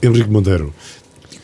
[0.03, 0.75] Henrique Monteiro,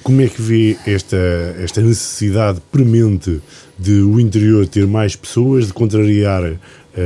[0.09, 1.19] como é que vê esta,
[1.59, 3.43] esta necessidade premente
[3.79, 6.59] de o interior ter mais pessoas, de contrariar uh,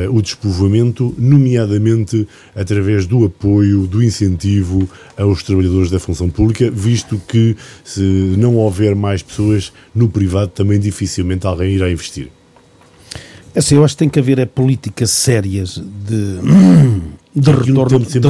[0.09, 7.57] o despovoamento, nomeadamente através do apoio, do incentivo aos trabalhadores da função pública, visto que
[7.83, 8.01] se
[8.39, 12.29] não houver mais pessoas no privado, também dificilmente alguém irá investir?
[13.53, 15.75] É assim, eu acho que tem que haver é, políticas sérias
[16.07, 16.39] de
[17.35, 18.21] de retorno, de,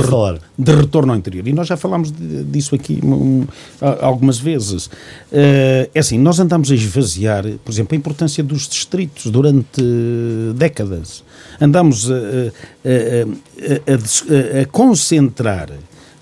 [0.58, 1.46] de, retorno ao interior.
[1.48, 3.44] E nós já falámos de, disso aqui um,
[4.00, 4.86] algumas vezes.
[4.86, 9.82] Uh, é assim, nós andamos a esvaziar, por exemplo, a importância dos distritos durante
[10.54, 11.24] décadas.
[11.60, 12.18] Andamos a, a,
[14.58, 15.70] a, a concentrar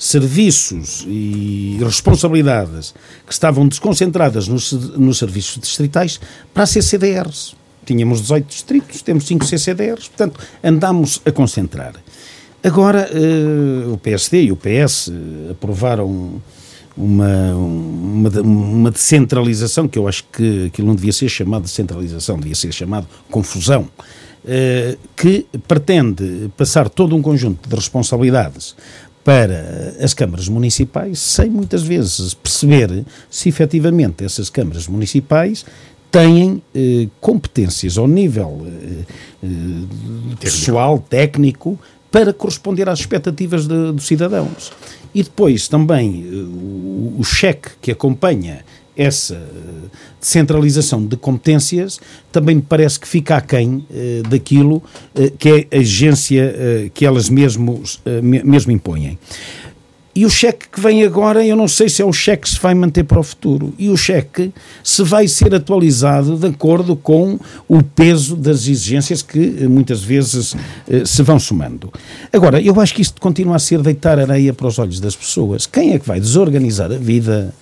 [0.01, 2.95] serviços e responsabilidades
[3.27, 6.19] que estavam desconcentradas nos, nos serviços distritais
[6.55, 7.55] para a CCDRs.
[7.85, 11.95] Tínhamos 18 distritos, temos 5 CCDRs, portanto, andamos a concentrar.
[12.63, 16.41] Agora, uh, o PSD e o PS uh, aprovaram
[16.97, 22.39] uma, uma, uma descentralização, que eu acho que aquilo não devia ser chamado de centralização,
[22.39, 28.77] devia ser chamado confusão, uh, que pretende passar todo um conjunto de responsabilidades
[29.25, 35.65] para as câmaras municipais, sem muitas vezes perceber se efetivamente essas câmaras municipais
[36.11, 39.05] têm eh, competências ao nível eh,
[39.45, 39.47] eh,
[40.41, 41.79] pessoal, técnico,
[42.11, 44.73] para corresponder às expectativas de, dos cidadãos.
[45.15, 48.65] E depois também eh, o, o cheque que acompanha
[48.97, 49.41] essa
[50.21, 51.99] descentralização de competências
[52.31, 54.83] também me parece que fica aquém eh, daquilo
[55.15, 59.19] eh, que é a exigência eh, que elas mesmos, eh, mesmo impõem.
[60.13, 62.59] E o cheque que vem agora, eu não sei se é o cheque que se
[62.59, 63.73] vai manter para o futuro.
[63.79, 69.59] E o cheque se vai ser atualizado de acordo com o peso das exigências que
[69.61, 70.57] eh, muitas vezes
[70.89, 71.93] eh, se vão somando.
[72.33, 75.65] Agora, eu acho que isto continua a ser deitar areia para os olhos das pessoas.
[75.65, 77.55] Quem é que vai desorganizar a vida?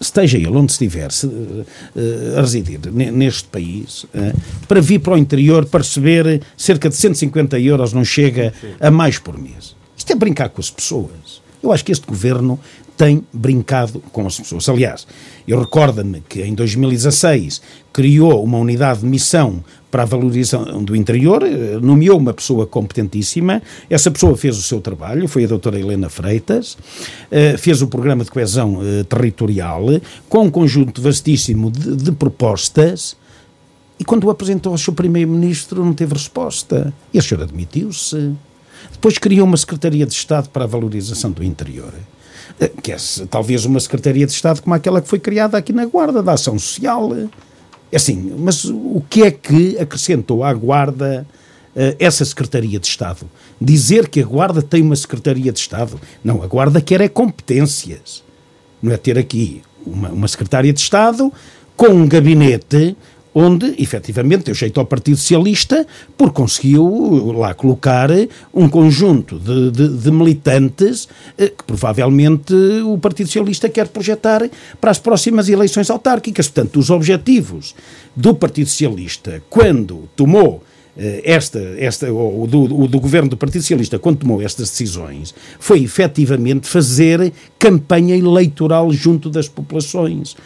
[0.00, 1.66] esteja ele onde estiver se, uh,
[2.36, 4.08] a residir neste país, uh,
[4.68, 9.18] para vir para o interior para receber cerca de 150 euros não chega a mais
[9.18, 9.74] por mês.
[9.96, 11.37] Isto é brincar com as pessoas.
[11.62, 12.58] Eu acho que este governo
[12.98, 14.68] tem brincado com as pessoas.
[14.68, 15.06] Aliás,
[15.46, 21.42] eu recordo-me que em 2016 criou uma unidade de missão para a valorização do interior,
[21.44, 26.10] eh, nomeou uma pessoa competentíssima, essa pessoa fez o seu trabalho, foi a doutora Helena
[26.10, 26.76] Freitas,
[27.30, 29.86] eh, fez o programa de coesão eh, territorial,
[30.28, 33.16] com um conjunto vastíssimo de, de propostas,
[33.98, 36.92] e quando o apresentou ao seu primeiro-ministro não teve resposta.
[37.12, 38.32] E a senhora admitiu-se.
[38.92, 41.92] Depois criou uma Secretaria de Estado para a Valorização do Interior,
[42.60, 42.96] eh, que é
[43.30, 46.58] talvez uma Secretaria de Estado como aquela que foi criada aqui na Guarda, da Ação
[46.58, 47.10] Social.
[47.90, 51.26] É assim, mas o que é que acrescentou à Guarda
[51.74, 53.28] uh, essa Secretaria de Estado?
[53.60, 55.98] Dizer que a Guarda tem uma Secretaria de Estado?
[56.22, 58.22] Não, a Guarda quer é competências.
[58.82, 61.32] Não é ter aqui uma, uma Secretaria de Estado
[61.76, 62.96] com um gabinete
[63.38, 68.10] onde, efetivamente, deu jeito ao Partido Socialista, porque conseguiu lá colocar
[68.52, 72.52] um conjunto de, de, de militantes eh, que provavelmente
[72.84, 74.42] o Partido Socialista quer projetar
[74.80, 76.48] para as próximas eleições autárquicas.
[76.48, 77.76] Portanto, os objetivos
[78.16, 80.67] do Partido Socialista, quando tomou eh,
[81.22, 85.82] esta, esta, o do, o do governo do Partido Socialista, quando tomou estas decisões, foi
[85.82, 90.36] efetivamente fazer campanha eleitoral junto das populações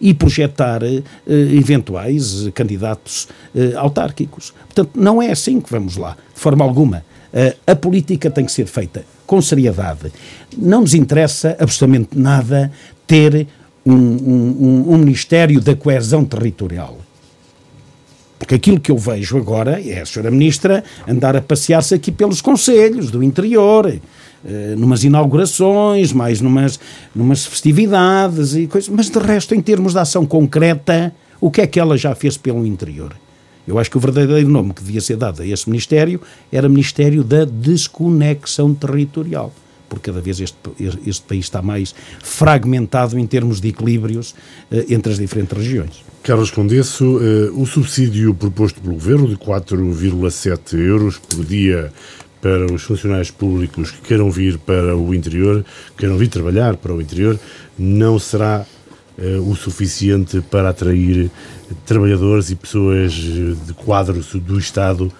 [0.00, 4.52] e projetar uh, eventuais candidatos uh, autárquicos.
[4.66, 7.04] Portanto, não é assim que vamos lá, de forma alguma.
[7.66, 10.10] A política tem que ser feita com seriedade.
[10.56, 12.72] Não nos interessa absolutamente nada
[13.06, 13.46] ter
[13.84, 16.98] um, um, um Ministério da Coesão Territorial
[18.38, 22.40] porque aquilo que eu vejo agora é a senhora Ministra andar a passear-se aqui pelos
[22.40, 23.92] conselhos do interior,
[24.44, 26.78] eh, numas inaugurações, mais numas,
[27.14, 31.66] numas festividades e coisas, mas de resto, em termos de ação concreta, o que é
[31.66, 33.14] que ela já fez pelo interior?
[33.66, 36.20] Eu acho que o verdadeiro nome que devia ser dado a esse Ministério
[36.50, 39.52] era Ministério da Desconexão Territorial
[39.88, 40.56] porque cada vez este,
[41.06, 44.34] este país está mais fragmentado em termos de equilíbrios
[44.70, 46.04] eh, entre as diferentes regiões.
[46.28, 51.90] Carlos Condesso, eh, o subsídio proposto pelo Governo de 4,7 euros por dia
[52.42, 55.64] para os funcionários públicos que queiram vir para o interior,
[55.96, 57.40] queiram vir trabalhar para o interior,
[57.78, 58.66] não será
[59.16, 61.30] eh, o suficiente para atrair
[61.86, 65.10] trabalhadores e pessoas de quadros do Estado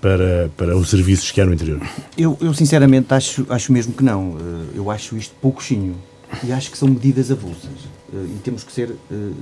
[0.00, 1.80] para, para os serviços que há no interior?
[2.16, 4.36] Eu, eu sinceramente acho, acho mesmo que não.
[4.38, 5.96] Eh, eu acho isto pouquinho
[6.44, 9.34] e acho que são medidas avulsas eh, e temos que ser uh,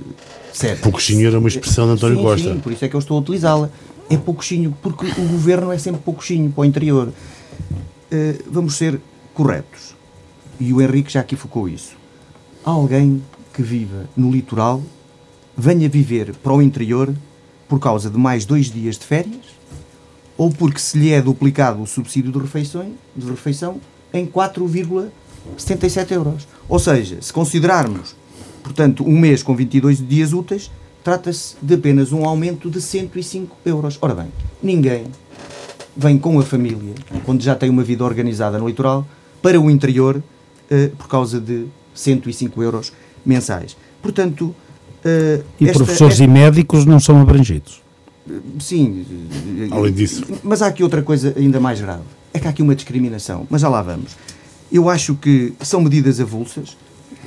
[0.53, 0.81] sérios.
[0.81, 2.53] Pouquinho era uma expressão de António sim, Costa.
[2.53, 3.69] Sim, por isso é que eu estou a utilizá-la.
[4.09, 7.07] É pouquinho, porque o governo é sempre pouquinho para o interior.
[7.07, 8.99] Uh, vamos ser
[9.33, 9.95] corretos.
[10.59, 11.95] E o Henrique já aqui focou isso.
[12.63, 14.81] Alguém que viva no litoral
[15.57, 17.13] venha viver para o interior
[17.67, 19.61] por causa de mais dois dias de férias
[20.37, 23.79] ou porque se lhe é duplicado o subsídio de refeição, de refeição
[24.11, 26.47] em 4,77 euros.
[26.67, 28.15] Ou seja, se considerarmos,
[28.63, 30.71] portanto, um mês com 22 dias úteis,
[31.03, 33.97] trata-se de apenas um aumento de 105 euros.
[34.01, 34.27] Ora bem,
[34.61, 35.05] ninguém
[35.95, 36.93] vem com a família,
[37.25, 39.05] quando já tem uma vida organizada no litoral,
[39.41, 42.93] para o interior uh, por causa de 105 euros
[43.25, 43.75] mensais.
[44.01, 46.23] Portanto, uh, e esta, professores esta...
[46.23, 47.81] e médicos não são abrangidos.
[48.59, 49.05] Sim.
[49.71, 50.23] Além disso.
[50.43, 52.03] Mas há aqui outra coisa ainda mais grave.
[52.33, 53.45] É que há aqui uma discriminação.
[53.49, 54.15] Mas já lá vamos.
[54.71, 56.77] Eu acho que são medidas avulsas.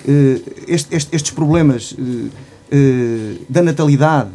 [0.06, 2.30] Uh, estes, problemas uh, uh,
[3.48, 4.30] da natalidade,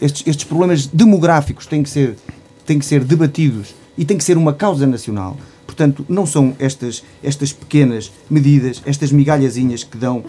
[0.00, 2.16] estes, estes, problemas demográficos têm que, ser,
[2.64, 5.36] têm que ser debatidos e tem que ser uma causa nacional.
[5.66, 10.24] Portanto, não são estas, estas pequenas medidas, estas migalhazinhas que dão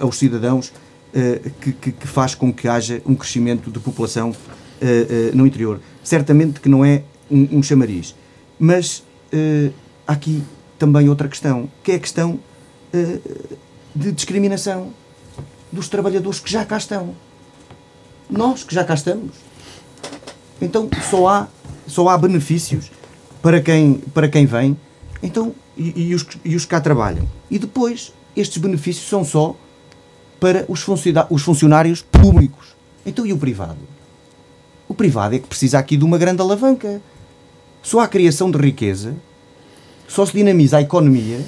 [0.00, 0.72] aos cidadãos
[1.60, 4.34] que, que, que, faz com que haja um crescimento de população
[4.82, 5.80] uh, no interior.
[6.02, 8.14] Certamente que não é um, um chamariz.
[8.58, 9.72] Mas uh,
[10.06, 10.42] há aqui
[10.78, 12.38] também outra questão, que é a questão
[13.98, 14.92] de discriminação
[15.72, 17.14] dos trabalhadores que já cá estão.
[18.30, 19.32] Nós que já cá estamos.
[20.62, 21.48] Então só há,
[21.86, 22.90] só há benefícios
[23.42, 24.76] para quem, para quem vem
[25.20, 27.28] então, e, e, os, e os que cá trabalham.
[27.50, 29.56] E depois, estes benefícios são só
[30.38, 30.82] para os
[31.42, 32.76] funcionários públicos.
[33.04, 33.78] Então e o privado?
[34.86, 37.02] O privado é que precisa aqui de uma grande alavanca.
[37.82, 39.16] Só há criação de riqueza,
[40.06, 41.44] só se dinamiza a economia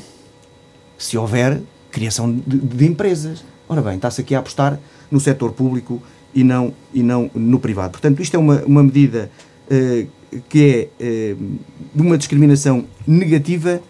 [0.98, 1.60] se houver
[1.90, 3.44] criação de, de empresas.
[3.68, 4.79] Ora bem, está-se aqui a apostar
[5.11, 6.03] no setor público
[6.35, 7.92] e não, e não no privado.
[7.92, 9.31] Portanto, isto é uma, uma medida
[9.66, 10.09] uh,
[10.48, 11.59] que é uh,
[11.94, 13.81] de uma discriminação negativa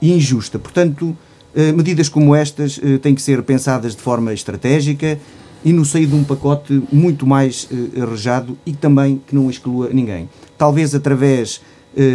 [0.00, 0.58] e injusta.
[0.58, 1.16] Portanto,
[1.54, 5.18] uh, medidas como estas têm que ser pensadas de forma estratégica
[5.64, 7.68] e no seio de um pacote muito mais
[8.00, 10.26] arrejado e também que não exclua ninguém.
[10.56, 11.60] Talvez através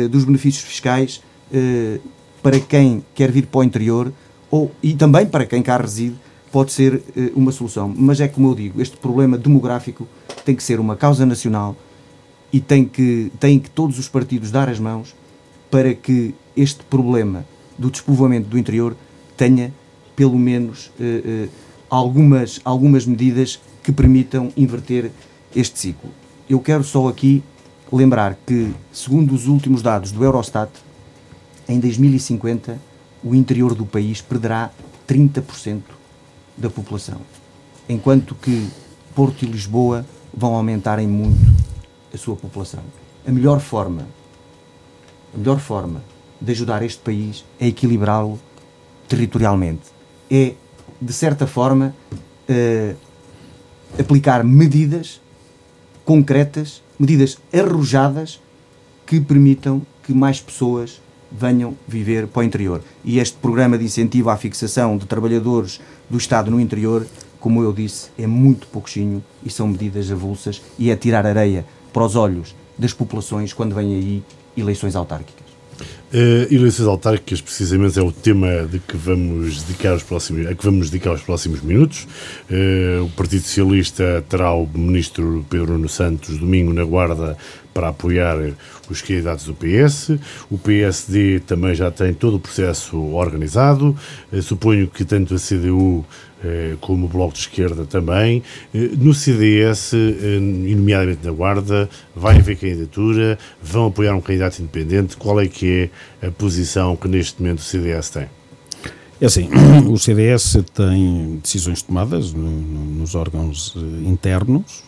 [0.10, 1.21] dos benefícios fiscais
[2.41, 4.12] para quem quer vir para o interior
[4.55, 6.15] ou, e também para quem cá reside
[6.51, 7.01] pode ser
[7.35, 7.93] uma solução.
[7.95, 10.07] Mas é como eu digo, este problema demográfico
[10.45, 11.75] tem que ser uma causa nacional
[12.53, 15.13] e tem que, tem que todos os partidos dar as mãos
[15.69, 17.45] para que este problema
[17.77, 18.95] do despovoamento do interior
[19.35, 19.73] tenha
[20.15, 20.91] pelo menos
[21.89, 25.11] algumas, algumas medidas que permitam inverter
[25.53, 26.09] este ciclo.
[26.49, 27.43] Eu quero só aqui
[27.91, 30.71] lembrar que, segundo os últimos dados do Eurostat,
[31.67, 32.79] em 2050
[33.25, 34.69] o interior do país perderá
[35.07, 35.81] 30%
[36.55, 37.19] da população,
[37.89, 38.69] enquanto que
[39.15, 41.51] Porto e Lisboa vão aumentar em muito
[42.13, 42.83] a sua população.
[43.27, 44.07] A melhor forma,
[45.33, 46.03] a melhor forma
[46.39, 48.39] de ajudar este país é equilibrá-lo
[49.07, 49.83] territorialmente.
[50.29, 50.53] É
[51.01, 51.95] de certa forma,
[52.49, 52.95] uh,
[53.99, 55.19] aplicar medidas
[56.03, 58.39] concretas, medidas arrojadas
[59.05, 61.01] que permitam que mais pessoas
[61.38, 62.82] venham viver para o interior.
[63.04, 67.06] E este programa de incentivo à fixação de trabalhadores do Estado no interior,
[67.39, 72.04] como eu disse, é muito pouquinho e são medidas avulsas e é tirar areia para
[72.04, 74.24] os olhos das populações quando vêm aí
[74.58, 75.44] eleições autárquicas.
[76.13, 80.63] Uh, eleições autárquicas, precisamente, é o tema de que vamos dedicar os próximos, a que
[80.63, 82.07] vamos dedicar os próximos minutos.
[82.49, 87.35] Uh, o Partido Socialista terá o ministro Pedro Nuno Santos domingo na Guarda
[87.73, 88.37] para apoiar
[88.89, 90.12] os candidatos do PS.
[90.49, 93.97] O PSD também já tem todo o processo organizado.
[94.31, 96.35] Uh, suponho que tanto a CDU eh,
[96.81, 98.43] como o Bloco de Esquerda também.
[98.73, 105.17] Eh, no CDS, eh, nomeadamente na Guarda, vai haver candidatura, vão apoiar um candidato independente.
[105.17, 105.89] Qual é que
[106.21, 108.27] é a posição que neste momento o CDS tem?
[109.21, 109.50] É assim,
[109.89, 113.75] o CDS tem decisões tomadas nos órgãos
[114.06, 114.83] internos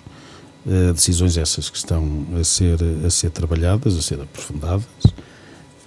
[0.93, 4.86] decisões essas que estão a ser, a ser trabalhadas, a ser aprofundadas,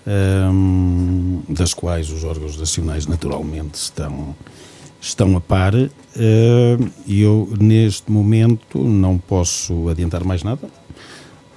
[0.07, 4.35] um, das quais os órgãos nacionais naturalmente estão,
[5.01, 5.75] estão a par.
[5.75, 10.69] E uh, eu, neste momento, não posso adiantar mais nada.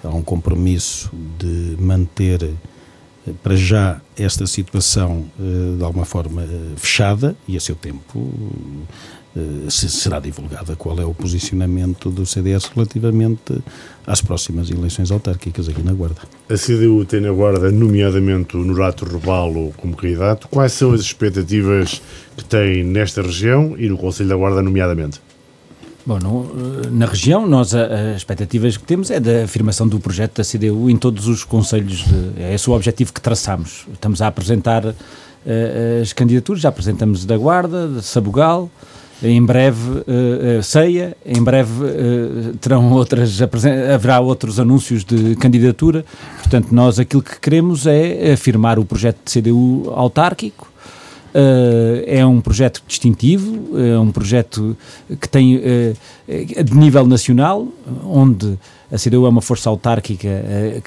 [0.04, 2.52] Há um compromisso de manter
[3.42, 5.26] para já esta situação
[5.78, 8.94] de alguma forma fechada e a seu tempo eh,
[9.70, 13.64] será divulgada qual é o posicionamento do CDS relativamente
[14.06, 16.22] às próximas eleições autárquicas aqui na Guarda.
[16.50, 20.48] A CDU tem na Guarda, nomeadamente, o Norato Rebalo como candidato.
[20.50, 22.02] Quais são as expectativas
[22.38, 25.20] que tem nesta região e no Conselho da Guarda, nomeadamente?
[26.06, 26.52] Bom, no,
[26.84, 30.90] eh, na região, nós as expectativas que temos é da afirmação do projeto da CDU
[30.90, 32.06] em todos os conselhos.
[32.38, 33.88] É esse o objetivo que traçamos.
[33.94, 34.96] Estamos a apresentar uh,
[36.02, 38.70] as candidaturas, já apresentamos da Guarda, de Sabugal,
[39.24, 46.04] em breve uh, uh, ceia, em breve uh, terão outras, haverá outros anúncios de candidatura.
[46.40, 50.72] Portanto, nós aquilo que queremos é afirmar o projeto de CDU autárquico.
[52.06, 54.78] é um projeto distintivo, é um projeto
[55.20, 55.60] que tem
[56.64, 57.68] de nível nacional,
[58.06, 58.56] onde
[58.92, 60.30] a CDU é uma força autárquica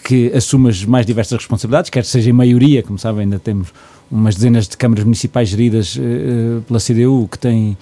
[0.05, 3.73] que assume as mais diversas responsabilidades, quer seja em maioria, como sabem, ainda temos
[4.09, 5.99] umas dezenas de câmaras municipais geridas
[6.69, 7.77] pela CDU que têm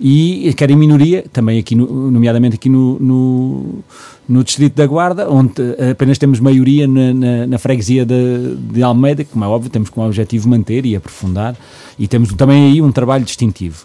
[0.00, 3.84] e quer em minoria, também aqui, no, nomeadamente aqui no, no,
[4.26, 5.52] no, Distrito da Guarda, onde
[5.90, 9.90] apenas temos maioria na, na, na freguesia de, de, Almeida, que, como é óbvio, temos
[9.90, 11.54] como objetivo manter e aprofundar,
[11.98, 13.84] e temos também aí um trabalho distintivo.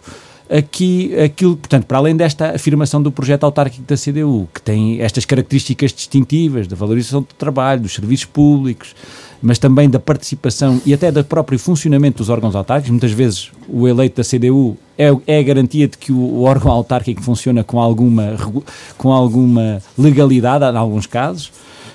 [0.50, 5.26] Aqui, aquilo, portanto, para além desta afirmação do projeto autárquico da CDU, que tem estas
[5.26, 8.96] características distintivas da valorização do trabalho, dos serviços públicos,
[9.42, 12.92] mas também da participação e até do próprio funcionamento dos órgãos autárquicos.
[12.92, 17.22] Muitas vezes o eleito da CDU é, é a garantia de que o, órgão autárquico
[17.22, 18.36] funciona com alguma,
[18.98, 21.52] com alguma legalidade, em alguns casos.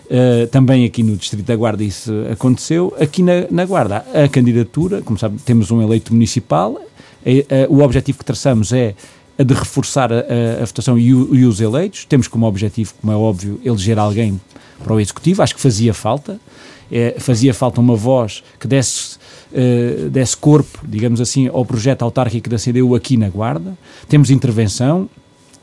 [0.07, 2.93] Uh, também aqui no Distrito da Guarda isso aconteceu.
[3.01, 6.81] Aqui na, na Guarda, a candidatura, como sabe, temos um eleito municipal.
[7.25, 8.95] É, é, o objetivo que traçamos é
[9.39, 12.05] a de reforçar a, a, a votação e, o, e, os eleitos.
[12.05, 14.41] Temos como objetivo, como é óbvio, eleger alguém
[14.83, 15.43] para o Executivo.
[15.43, 16.41] Acho que fazia falta
[16.91, 19.17] é, fazia falta uma voz que desse,
[19.53, 23.77] uh, desse corpo, digamos assim, ao projeto autárquico da CDU aqui na Guarda.
[24.09, 25.09] Temos intervenção,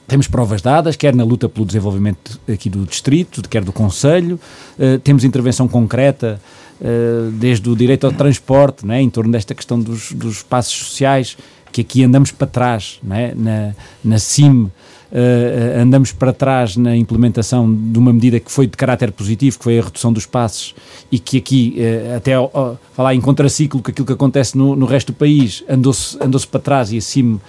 [0.07, 4.39] temos provas dadas, quer na luta pelo desenvolvimento aqui do distrito, quer do Conselho,
[4.79, 6.39] uh, temos intervenção concreta
[6.79, 11.37] uh, desde o direito ao transporte, né, em torno desta questão dos, dos passos sociais,
[11.71, 13.73] que aqui andamos para trás, né, na,
[14.03, 14.71] na CIM,
[15.11, 19.63] uh, andamos para trás na implementação de uma medida que foi de caráter positivo, que
[19.63, 20.75] foi a redução dos passos,
[21.11, 24.85] e que aqui, uh, até uh, falar em contraciclo com aquilo que acontece no, no
[24.85, 27.39] resto do país, andou-se andou para trás e assim,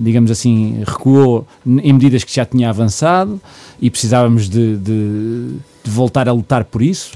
[0.00, 3.40] digamos assim, recuou em medidas que já tinha avançado
[3.80, 7.12] e precisávamos de, de, de voltar a lutar por isso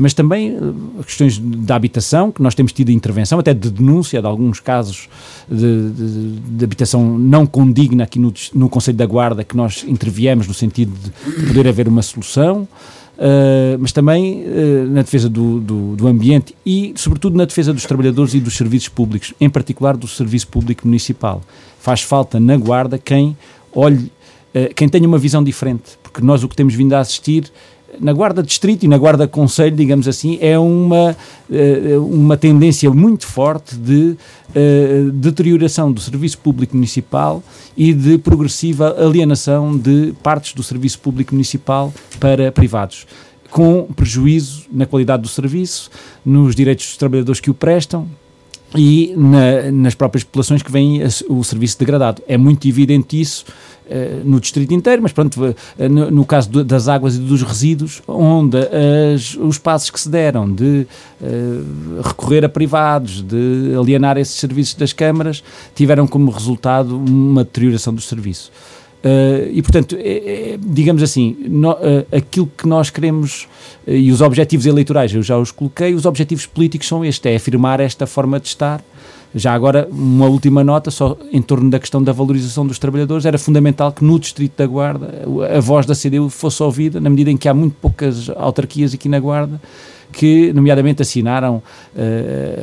[0.00, 4.26] mas também uh, questões da habitação, que nós temos tido intervenção, até de denúncia de
[4.26, 5.10] alguns casos
[5.46, 10.48] de, de, de habitação não condigna aqui no, no Conselho da Guarda, que nós interviemos
[10.48, 12.66] no sentido de poder haver uma solução.
[13.18, 17.84] Uh, mas também uh, na defesa do, do, do, ambiente e, sobretudo, na defesa dos
[17.84, 21.42] trabalhadores e dos serviços públicos, em particular do Serviço Público Municipal.
[21.78, 23.36] Faz falta na Guarda quem
[23.74, 24.10] olhe,
[24.54, 27.52] uh, quem tenha uma visão diferente, porque nós o que temos vindo a assistir
[27.98, 31.16] na Guarda Distrito e na Guarda Conselho, digamos assim, é uma,
[31.50, 34.16] eh, uma tendência muito forte de
[34.54, 37.42] uh, deterioração do serviço público municipal
[37.76, 43.06] e de progressiva alienação de partes do serviço público municipal para privados
[43.50, 45.90] com prejuízo na qualidade do serviço,
[46.24, 48.06] nos direitos dos trabalhadores que o prestam
[48.76, 52.22] e na, nas próprias populações que veem o serviço degradado.
[52.28, 53.44] É muito evidente isso
[53.86, 58.58] uh, no distrito inteiro, mas pronto, uh, no, caso das águas e dos resíduos, onde
[58.58, 60.86] as, os passos que se deram de
[61.20, 65.42] uh, recorrer a privados, de alienar esses serviços das câmaras,
[65.74, 68.52] tiveram como resultado uma deterioração do serviço.
[69.00, 71.76] Uh, e, portanto, é, é, digamos assim, no, uh,
[72.12, 73.48] aquilo que nós queremos
[73.86, 77.36] uh, e os objetivos eleitorais, eu já os coloquei, os objetivos políticos são este: é
[77.36, 78.82] afirmar esta forma de estar.
[79.34, 83.38] Já agora, uma última nota, só em torno da questão da valorização dos trabalhadores, era
[83.38, 85.24] fundamental que no Distrito da Guarda
[85.56, 89.08] a voz da CDU fosse ouvida, na medida em que há muito poucas autarquias aqui
[89.08, 89.60] na Guarda
[90.12, 91.62] que, nomeadamente, assinaram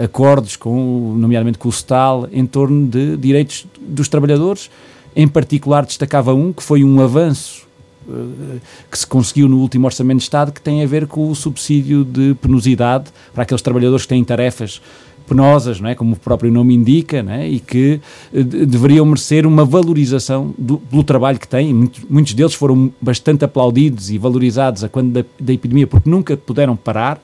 [0.04, 4.70] acordos, com, nomeadamente com o STAL, em torno de direitos dos trabalhadores
[5.18, 7.68] em particular, destacava um que foi um avanço
[8.08, 11.36] uh, que se conseguiu no último Orçamento de Estado, que tem a ver com o
[11.36, 14.80] subsídio de penosidade para aqueles trabalhadores que têm tarefas
[15.28, 15.96] penosas, não é?
[15.96, 17.50] como o próprio nome indica, não é?
[17.50, 18.00] e que
[18.32, 21.74] uh, deveriam merecer uma valorização do, pelo trabalho que têm.
[21.74, 26.38] Muitos, muitos deles foram bastante aplaudidos e valorizados a quando da, da epidemia, porque nunca
[26.38, 27.20] puderam parar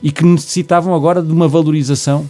[0.00, 2.24] e que necessitavam agora de uma valorização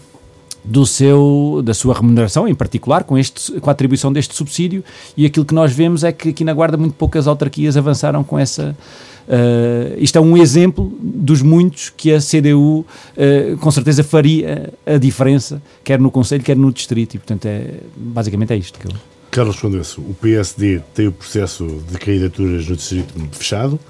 [0.64, 4.84] do seu, da sua remuneração, em particular, com, este, com a atribuição deste subsídio,
[5.16, 8.38] e aquilo que nós vemos é que aqui na Guarda muito poucas autarquias avançaram com
[8.38, 8.76] essa.
[9.22, 14.98] Uh, isto é um exemplo dos muitos que a CDU uh, com certeza faria a
[14.98, 18.92] diferença, quer no Conselho, quer no Distrito, e portanto é, basicamente é isto que eu...
[19.30, 23.80] Carlos Condesso, o PSD tem o processo de candidaturas no Distrito fechado,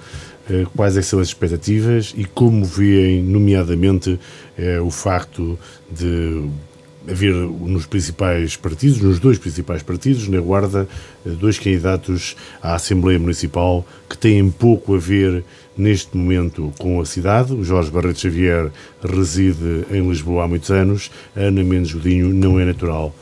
[0.77, 4.19] quais é são as expectativas e como veem, nomeadamente,
[4.85, 5.59] o facto
[5.91, 6.49] de
[7.09, 10.89] haver nos principais partidos, nos dois principais partidos, na Guarda,
[11.25, 15.45] dois candidatos à Assembleia Municipal que têm pouco a ver
[15.77, 17.53] neste momento com a cidade.
[17.53, 18.71] O Jorge Barreto Xavier
[19.03, 23.15] reside em Lisboa há muitos anos, a Ana Mendes Godinho não é natural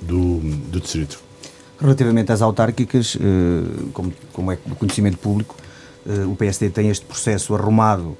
[0.00, 1.20] do, do distrito.
[1.80, 5.71] Relativamente às autárquicas, eh, como, como é conhecimento público, eh,
[6.28, 8.16] o PSD tem este processo arrumado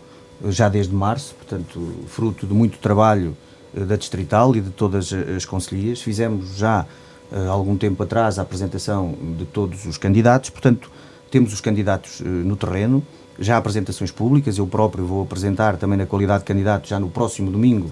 [0.46, 3.36] já desde março, portanto, fruto de muito trabalho
[3.76, 6.00] eh, da Distrital e de todas as conselhias.
[6.00, 6.86] Fizemos já
[7.30, 10.90] há algum tempo atrás a apresentação de todos os candidatos, portanto,
[11.30, 13.02] temos os candidatos no terreno,
[13.38, 14.58] já apresentações públicas.
[14.58, 17.90] Eu próprio vou apresentar, também na qualidade de candidato, já no próximo domingo,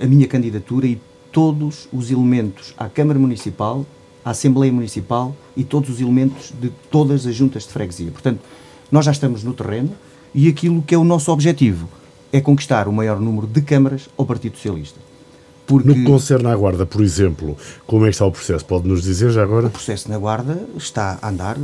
[0.00, 1.00] a minha candidatura e
[1.32, 3.84] todos os elementos à Câmara Municipal,
[4.24, 8.10] à Assembleia Municipal e todos os elementos de todas as juntas de freguesia.
[8.10, 8.40] Portanto,
[8.90, 9.90] nós já estamos no terreno
[10.34, 11.88] e aquilo que é o nosso objetivo
[12.32, 14.98] é conquistar o maior número de câmaras ao Partido Socialista.
[15.66, 15.88] Porque...
[15.88, 18.64] No que concerne à Guarda, por exemplo, como é que está o processo?
[18.64, 19.68] Pode-nos dizer já agora?
[19.68, 21.60] O processo na Guarda está a andar, eh,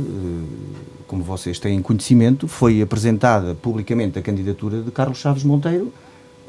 [1.07, 5.91] como vocês têm conhecimento, foi apresentada publicamente a candidatura de Carlos Chaves Monteiro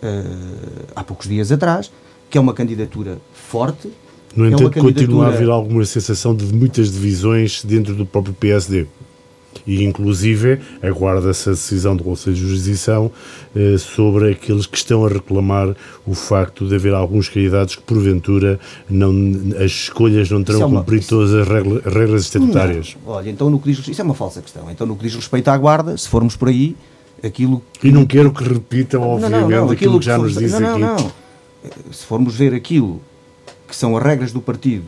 [0.01, 0.25] eh,
[0.95, 1.91] há poucos dias atrás,
[2.31, 3.91] que é uma candidatura forte.
[4.37, 4.95] No é entanto, candidatura...
[4.95, 8.87] continua a haver alguma sensação de muitas divisões dentro do próprio PSD
[9.67, 13.11] e inclusive aguarda-se a decisão do Conselho de Jurisdição
[13.55, 15.77] eh, sobre aqueles que estão a reclamar
[16.07, 19.13] o facto de haver alguns candidatos que porventura não,
[19.63, 21.11] as escolhas não terão é uma, cumprido isso...
[21.11, 22.97] todas as regras, regras estatutárias.
[23.05, 23.13] Não.
[23.13, 24.71] Olha, então no que diz, isso é uma falsa questão.
[24.71, 26.75] Então no que diz respeito à guarda, se formos por aí,
[27.23, 27.89] aquilo que...
[27.89, 30.67] E não quero que repitam, obviamente, não, não, não, aquilo, aquilo que já nos dizem
[30.67, 30.81] aqui.
[30.81, 31.13] Não, não,
[31.93, 33.01] Se formos ver aquilo
[33.67, 34.87] que são as regras do partido,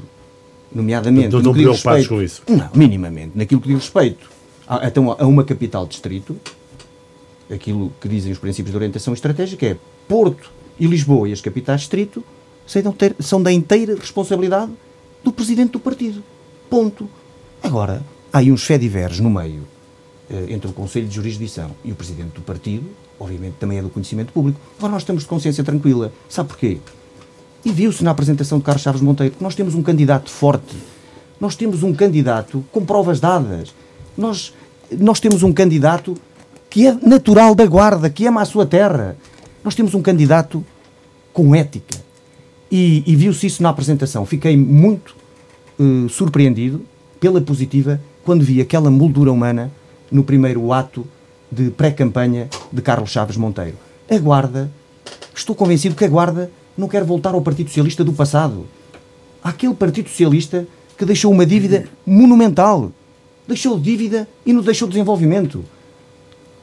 [0.74, 1.28] nomeadamente...
[1.28, 2.42] Não estão preocupados respeito, com isso?
[2.48, 3.32] Não, minimamente.
[3.34, 4.39] Naquilo que diz respeito
[4.70, 6.36] a, então, a uma capital distrito,
[7.50, 11.80] aquilo que dizem os princípios de orientação estratégica é Porto e Lisboa e as capitais
[11.80, 12.24] distrito
[13.18, 14.70] são da inteira responsabilidade
[15.24, 16.22] do presidente do partido.
[16.70, 17.10] Ponto.
[17.60, 19.66] Agora, há aí uns fediveres no meio
[20.30, 22.86] eh, entre o Conselho de Jurisdição e o presidente do partido,
[23.18, 24.60] obviamente também é do conhecimento público.
[24.78, 26.12] Agora nós estamos de consciência tranquila.
[26.28, 26.78] Sabe porquê?
[27.64, 30.76] E viu-se na apresentação de Carlos Chaves Monteiro que nós temos um candidato forte.
[31.40, 33.74] Nós temos um candidato com provas dadas.
[34.16, 34.54] Nós,
[34.98, 36.16] nós temos um candidato
[36.68, 39.16] que é natural da Guarda, que ama a sua terra.
[39.64, 40.64] Nós temos um candidato
[41.32, 41.98] com ética.
[42.70, 44.24] E, e viu-se isso na apresentação.
[44.24, 45.16] Fiquei muito
[45.78, 46.84] uh, surpreendido
[47.18, 49.72] pela positiva quando vi aquela moldura humana
[50.10, 51.06] no primeiro ato
[51.50, 53.76] de pré-campanha de Carlos Chaves Monteiro.
[54.08, 54.70] A Guarda,
[55.34, 58.66] estou convencido que a Guarda não quer voltar ao Partido Socialista do passado.
[59.42, 60.66] Aquele Partido Socialista
[60.96, 62.92] que deixou uma dívida monumental
[63.50, 65.64] deixou dívida e não deixou desenvolvimento.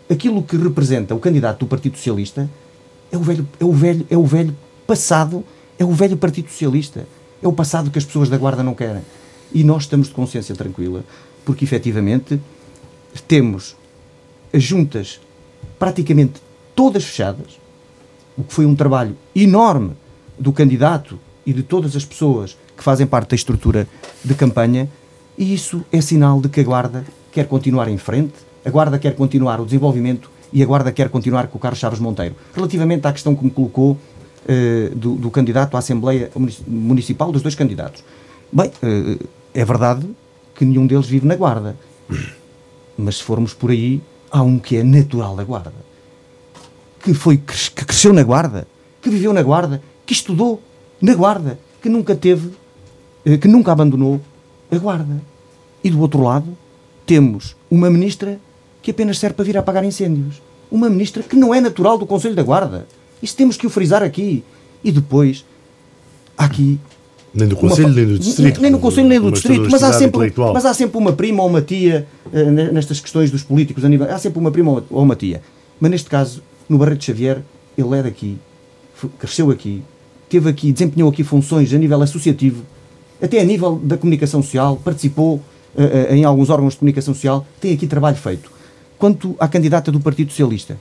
[0.09, 2.49] Aquilo que representa o candidato do Partido Socialista
[3.11, 5.43] é o velho, é o velho, é o velho passado,
[5.77, 7.05] é o velho Partido Socialista.
[7.41, 9.03] É o passado que as pessoas da Guarda não querem.
[9.53, 11.03] E nós estamos de consciência tranquila,
[11.45, 12.39] porque efetivamente
[13.27, 13.75] temos
[14.53, 15.19] as juntas
[15.77, 16.41] praticamente
[16.75, 17.59] todas fechadas,
[18.37, 19.91] o que foi um trabalho enorme
[20.39, 23.87] do candidato e de todas as pessoas que fazem parte da estrutura
[24.23, 24.89] de campanha
[25.37, 28.33] e isso é sinal de que a Guarda quer continuar em frente,
[28.65, 31.99] a Guarda quer continuar o desenvolvimento e a Guarda quer continuar com o Carlos Chaves
[31.99, 32.35] Monteiro.
[32.55, 36.31] Relativamente à questão que me colocou uh, do, do, candidato à Assembleia
[36.65, 38.03] Municipal, dos dois candidatos.
[38.51, 40.09] Bem, uh, é verdade
[40.55, 41.77] que nenhum deles vive na Guarda.
[42.97, 45.73] Mas se formos por aí, há um que é natural da Guarda.
[47.03, 48.67] Que, foi, que cresceu na Guarda,
[49.01, 50.61] que viveu na Guarda, que estudou
[50.99, 54.19] na Guarda, que nunca teve, uh, que nunca abandonou
[54.71, 55.21] a guarda.
[55.83, 56.57] E do outro lado,
[57.05, 58.39] temos uma ministra
[58.81, 60.41] que apenas serve para vir a apagar incêndios.
[60.69, 62.87] Uma ministra que não é natural do Conselho da Guarda.
[63.21, 64.43] Isso temos que o frisar aqui.
[64.83, 65.45] E depois,
[66.37, 66.79] há aqui.
[67.33, 68.61] Nem do Conselho, nem do Distrito.
[68.61, 69.69] Nem no Conselho, nem do Distrito.
[69.69, 73.43] Mas há, sempre, mas há sempre uma prima ou uma tia uh, nestas questões dos
[73.43, 73.85] políticos.
[73.85, 75.41] A nível, há sempre uma prima ou uma tia.
[75.79, 77.41] Mas neste caso, no Barreto Xavier,
[77.77, 78.37] ele é daqui,
[79.19, 79.83] cresceu aqui,
[80.29, 82.63] teve aqui, desempenhou aqui funções a nível associativo,
[83.21, 87.73] até a nível da comunicação social, participou uh, em alguns órgãos de comunicação social, tem
[87.73, 88.51] aqui trabalho feito.
[88.97, 90.77] Quanto à candidata do Partido Socialista,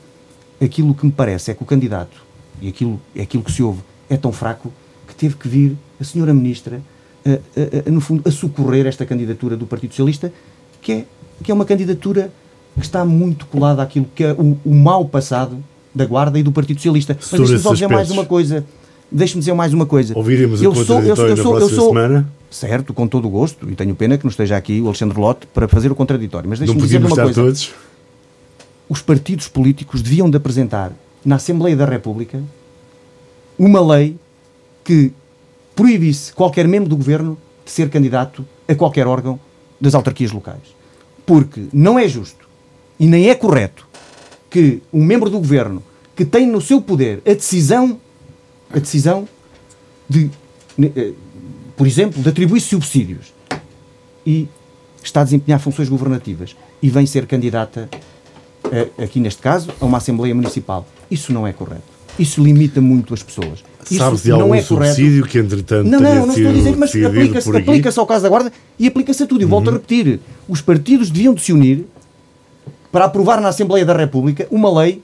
[0.62, 2.24] aquilo que me parece é que o candidato,
[2.60, 4.72] e aquilo, é aquilo que se ouve, é tão fraco
[5.06, 6.80] que teve que vir a senhora Ministra,
[7.24, 10.32] uh, no fundo, a socorrer esta candidatura do Partido Socialista,
[10.80, 11.04] que é,
[11.42, 12.32] que é uma candidatura
[12.74, 15.62] que está muito colada àquilo que é o, o mau passado
[15.94, 17.16] da Guarda e do Partido Socialista.
[17.18, 18.64] Mas deixe-me só dizer mais uma coisa.
[19.10, 20.16] Deixe-me dizer mais uma coisa.
[20.16, 22.28] Ouviremos eu o sou, eu sou, eu sou, eu sou, semana.
[22.50, 25.46] Certo, com todo o gosto, e tenho pena que não esteja aqui o Alexandre Lote
[25.46, 26.48] para fazer o contraditório.
[26.48, 27.34] Mas deixe-me dizer uma coisa.
[27.34, 27.72] Todos.
[28.88, 30.92] Os partidos políticos deviam de apresentar
[31.24, 32.42] na Assembleia da República
[33.58, 34.16] uma lei
[34.84, 35.12] que
[35.74, 39.38] proibisse qualquer membro do governo de ser candidato a qualquer órgão
[39.80, 40.74] das autarquias locais.
[41.24, 42.48] Porque não é justo
[42.98, 43.86] e nem é correto
[44.48, 45.82] que um membro do governo
[46.14, 48.00] que tem no seu poder a decisão,
[48.70, 49.28] a decisão
[50.08, 50.30] de,
[50.80, 51.12] eh,
[51.76, 53.32] por exemplo, de atribuir subsídios
[54.26, 54.48] e
[55.02, 57.88] está a desempenhar funções governativas e vem ser candidata,
[58.64, 60.86] a, aqui neste caso, a uma Assembleia Municipal.
[61.10, 61.96] Isso não é correto.
[62.18, 63.62] Isso limita muito as pessoas.
[63.84, 65.28] Isso Sabes de algum é subsídio correto.
[65.28, 68.52] que, entretanto, não, não, não estou a dizer, mas aplica-se aplica ao caso da Guarda
[68.78, 69.42] e aplica-se a tudo.
[69.42, 69.50] E uhum.
[69.50, 71.86] volto a repetir: os partidos deviam de se unir
[72.90, 75.02] para aprovar na Assembleia da República uma lei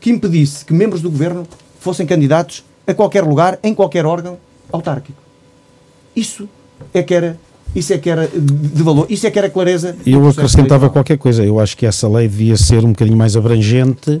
[0.00, 1.46] que impedisse que membros do governo
[1.78, 4.38] fossem candidatos a qualquer lugar, em qualquer órgão
[4.70, 5.20] autárquico.
[6.14, 6.48] Isso
[6.92, 7.36] é que era
[7.74, 9.96] isso é que era de valor, isso é que era clareza.
[10.06, 11.44] Eu acrescentava qualquer coisa.
[11.44, 14.20] Eu acho que essa lei devia ser um bocadinho mais abrangente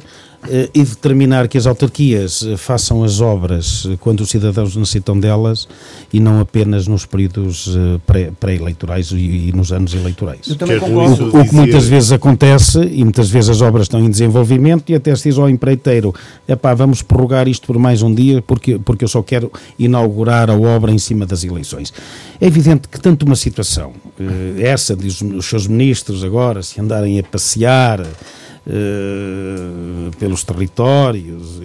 [0.74, 5.66] e determinar que as autarquias eh, façam as obras eh, quando os cidadãos necessitam delas
[6.12, 7.76] e não apenas nos períodos
[8.38, 10.46] pré-eleitorais e, nos anos eleitorais.
[10.46, 11.36] Eu também concordo.
[11.36, 14.94] O, o que muitas vezes acontece, e muitas vezes as obras estão em desenvolvimento, e
[14.94, 16.14] até se diz ao empreiteiro:
[16.76, 20.92] vamos prorrogar isto por mais um dia porque, porque eu só quero inaugurar a obra
[20.92, 21.92] em cima das eleições.
[22.40, 23.92] É evidente que tanto uma situação,
[24.58, 28.04] essa, diz os seus ministros agora, se andarem a passear
[30.18, 31.60] pelos territórios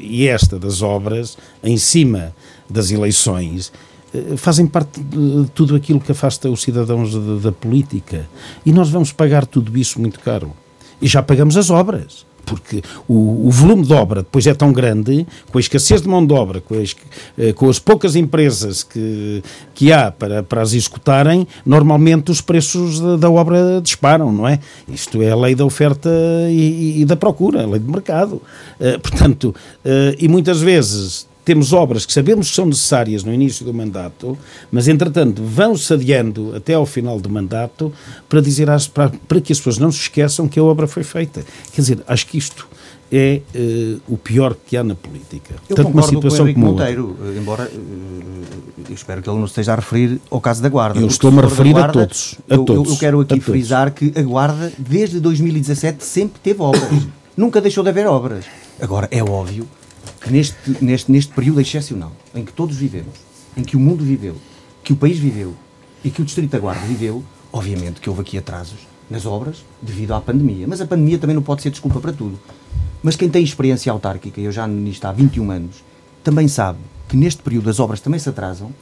[0.00, 2.34] e, esta das obras em cima
[2.68, 3.72] das eleições
[4.12, 8.28] uh, fazem parte de tudo aquilo que afasta os cidadãos da política.
[8.66, 10.52] E nós vamos pagar tudo isso muito caro.
[11.00, 15.24] E já pagamos as obras porque o, o, volume de obra depois é tão grande,
[15.52, 16.96] com a escassez de mão de obra, com as,
[17.38, 19.40] eh, com as poucas empresas que,
[19.72, 24.58] que há para, para as executarem, normalmente os preços da, da obra disparam, não é?
[24.88, 26.10] Isto é a lei da oferta
[26.48, 28.42] e, e da procura, a lei do mercado.
[28.80, 33.64] Uh, portanto, uh, e muitas vezes temos obras que sabemos que são necessárias no início
[33.64, 34.38] do mandato,
[34.70, 37.92] mas entretanto vão-se adiando até ao final do mandato
[38.28, 41.02] para dizer às, para, para que as pessoas não se esqueçam que a obra foi
[41.02, 41.44] feita.
[41.72, 42.68] Quer dizer, acho que isto
[43.10, 45.56] é uh, o pior que há na política.
[45.68, 47.36] Eu Tanto uma situação com o como Monteiro, outra.
[47.36, 51.00] embora uh, espero que ele não esteja a referir ao caso da Guarda.
[51.00, 52.36] Eu estou-me a referir guarda, a todos.
[52.48, 56.88] A eu, todos eu, quero aqui frisar que a Guarda, desde 2017, sempre teve obras.
[57.36, 58.44] Nunca deixou de haver obras.
[58.80, 59.66] Agora, é óbvio
[60.20, 63.14] que neste, neste, neste período excepcional em que todos vivemos,
[63.56, 64.36] em que o mundo viveu,
[64.84, 65.54] que o país viveu
[66.04, 70.14] e que o Distrito da Guarda viveu, obviamente que houve aqui atrasos nas obras devido
[70.14, 70.66] à pandemia.
[70.68, 72.38] Mas a pandemia também não pode ser desculpa para tudo.
[73.02, 75.82] Mas quem tem experiência autárquica, eu já nisto há 21 anos,
[76.22, 78.72] também sabe que neste período as obras também se atrasam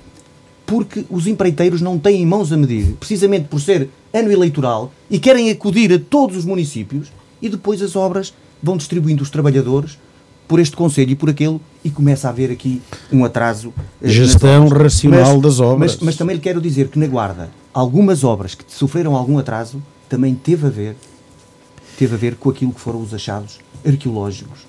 [0.67, 5.51] porque os empreiteiros não têm mãos a medir, precisamente por ser ano eleitoral e querem
[5.51, 7.11] acudir a todos os municípios
[7.41, 9.99] e depois as obras vão distribuindo os trabalhadores
[10.49, 12.83] por este Conselho e por aquele, e começa a haver aqui
[13.13, 13.73] um atraso.
[14.03, 15.93] Eh, Gestão racional mas, das obras.
[15.93, 19.81] Mas, mas, também lhe quero dizer que na Guarda, algumas obras que sofreram algum atraso
[20.09, 20.97] também teve a ver,
[21.99, 24.67] teve a ver com aquilo que foram os achados arqueológicos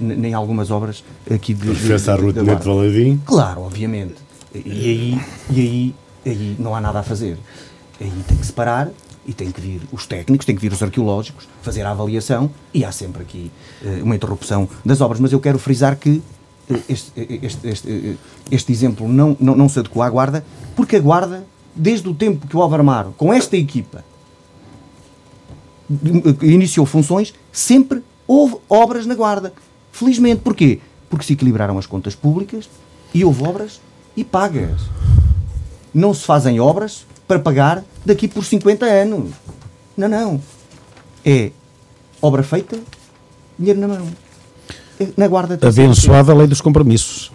[0.00, 1.68] nem algumas obras aqui de.
[1.68, 3.20] Ruta de Valadim?
[3.26, 4.14] Claro, obviamente.
[4.54, 5.94] E aí, e aí,
[6.24, 7.36] aí não há nada a fazer.
[8.00, 8.88] Aí tem que separar
[9.26, 12.84] e tem que vir os técnicos, tem que vir os arqueológicos, fazer a avaliação e
[12.84, 13.50] há sempre aqui
[13.82, 15.20] uh, uma interrupção das obras.
[15.20, 16.22] Mas eu quero frisar que
[16.70, 17.12] uh, este,
[17.42, 18.18] este, este,
[18.50, 20.44] este, exemplo não, não, não se adequa à Guarda,
[20.74, 24.04] porque a Guarda, desde o tempo que o Álvaro Amaro, com esta equipa,
[26.42, 29.52] iniciou funções, sempre houve obras na Guarda.
[29.92, 30.80] Felizmente, porquê?
[31.08, 32.70] Porque se equilibraram as contas públicas
[33.12, 33.80] e houve obras
[34.16, 34.82] e pagas.
[35.92, 39.30] Não se fazem obras para pagar daqui por 50 anos.
[39.96, 40.40] Não, não.
[41.24, 41.52] É
[42.20, 42.76] obra feita,
[43.56, 44.08] dinheiro na mão.
[44.98, 45.56] É na guarda.
[45.62, 47.30] Abençoada a lei dos compromissos.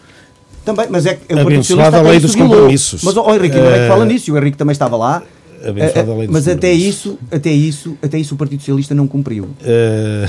[0.65, 3.03] Também, mas é que abençoada a lei dos compromissos.
[3.03, 5.23] Mas o Henrique não é que fala eh, nisso, o Henrique também estava lá.
[5.65, 9.07] Abençoada a lei dos mas até isso, até isso, até isso o Partido Socialista não
[9.07, 9.47] cumpriu.
[9.61, 10.27] Uh,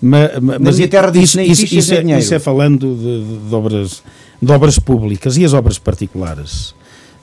[0.00, 4.02] mas, mas, mas, terra isso, isso, isso, é, isso, é, falando de, de obras
[4.40, 6.74] de obras públicas e as obras particulares.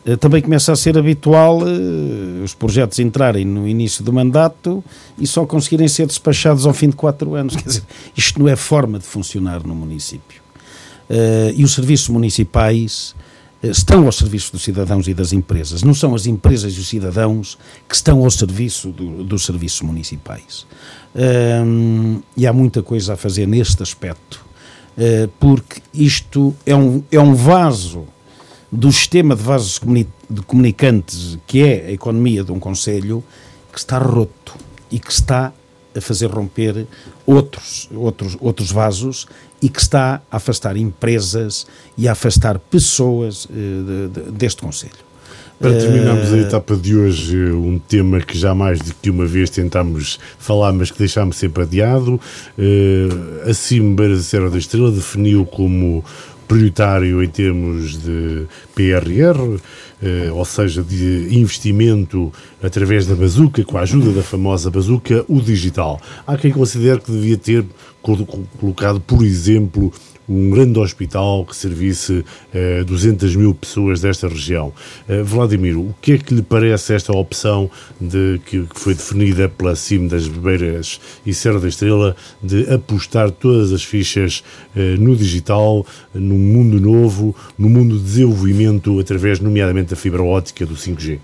[0.05, 4.83] Eh, também começa a ser habitual uh, os projetos entrarem no início do mandato
[5.17, 7.55] e só conseguirem ser despachados ao fim de quatro anos.
[7.57, 7.83] Quer dizer,
[8.15, 10.43] isto não é forma de funcionar no município.
[11.09, 13.15] Uh, e os serviços municipais
[13.63, 15.81] uh, estão ao serviço dos cidadãos e das empresas.
[15.81, 17.57] Não são as empresas e os cidadãos
[17.89, 20.67] que estão ao serviço do, dos serviços municipais.
[22.37, 24.45] e há muita coisa a fazer neste aspecto,
[25.39, 28.05] porque isto é um, é um vaso
[28.75, 29.79] do sistema de vasos
[30.29, 33.23] de comunicantes que é a economia de um Conselho
[33.71, 34.55] que está roto
[34.91, 35.53] e que está
[35.95, 36.85] a fazer romper
[37.25, 39.27] outros, outros, outros vasos
[39.61, 41.65] e que está a afastar empresas
[41.97, 45.05] e a afastar pessoas uh, de, de, deste Conselho.
[45.57, 49.25] Para terminarmos a eh, etapa de hoje, um tema que já mais de que uma
[49.25, 52.19] vez tentámos falar, mas que deixámos sempre adiado.
[52.57, 56.03] Uh, a Cimber Serra da Estrela definiu como
[56.47, 59.59] prioritário em termos de PRR,
[60.01, 62.31] eh, ou seja, de investimento
[62.61, 65.99] através da bazuca, com a ajuda da famosa bazuca, o digital.
[66.25, 67.65] Há quem considere que devia ter
[68.01, 69.91] colocado, por exemplo,
[70.27, 74.73] um grande hospital que servisse eh, 200 mil pessoas desta região.
[75.07, 77.69] Eh, Vladimir, o que é que lhe parece esta opção
[77.99, 83.31] de, que, que foi definida pela CIM das Bebeiras e Serra da Estrela de apostar
[83.31, 84.43] todas as fichas
[84.75, 90.65] eh, no digital, num mundo novo, no mundo de desenvolvimento através, nomeadamente, da fibra óptica
[90.65, 91.19] do 5G?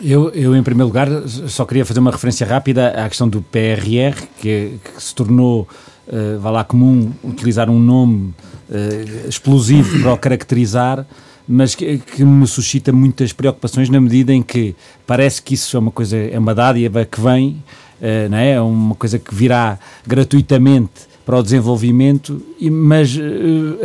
[0.00, 4.14] Eu, eu, em primeiro lugar, só queria fazer uma referência rápida à questão do PRR,
[4.40, 5.66] que, que se tornou
[6.08, 8.34] uh, vá lá comum utilizar um nome
[8.68, 11.06] uh, explosivo para o caracterizar,
[11.46, 14.74] mas que, que, me suscita muitas preocupações na medida em que
[15.06, 17.62] parece que isso é uma coisa, é uma dádiva que vem,
[18.00, 18.52] uh, não é?
[18.52, 23.20] é uma coisa que virá gratuitamente para o desenvolvimento, mas uh,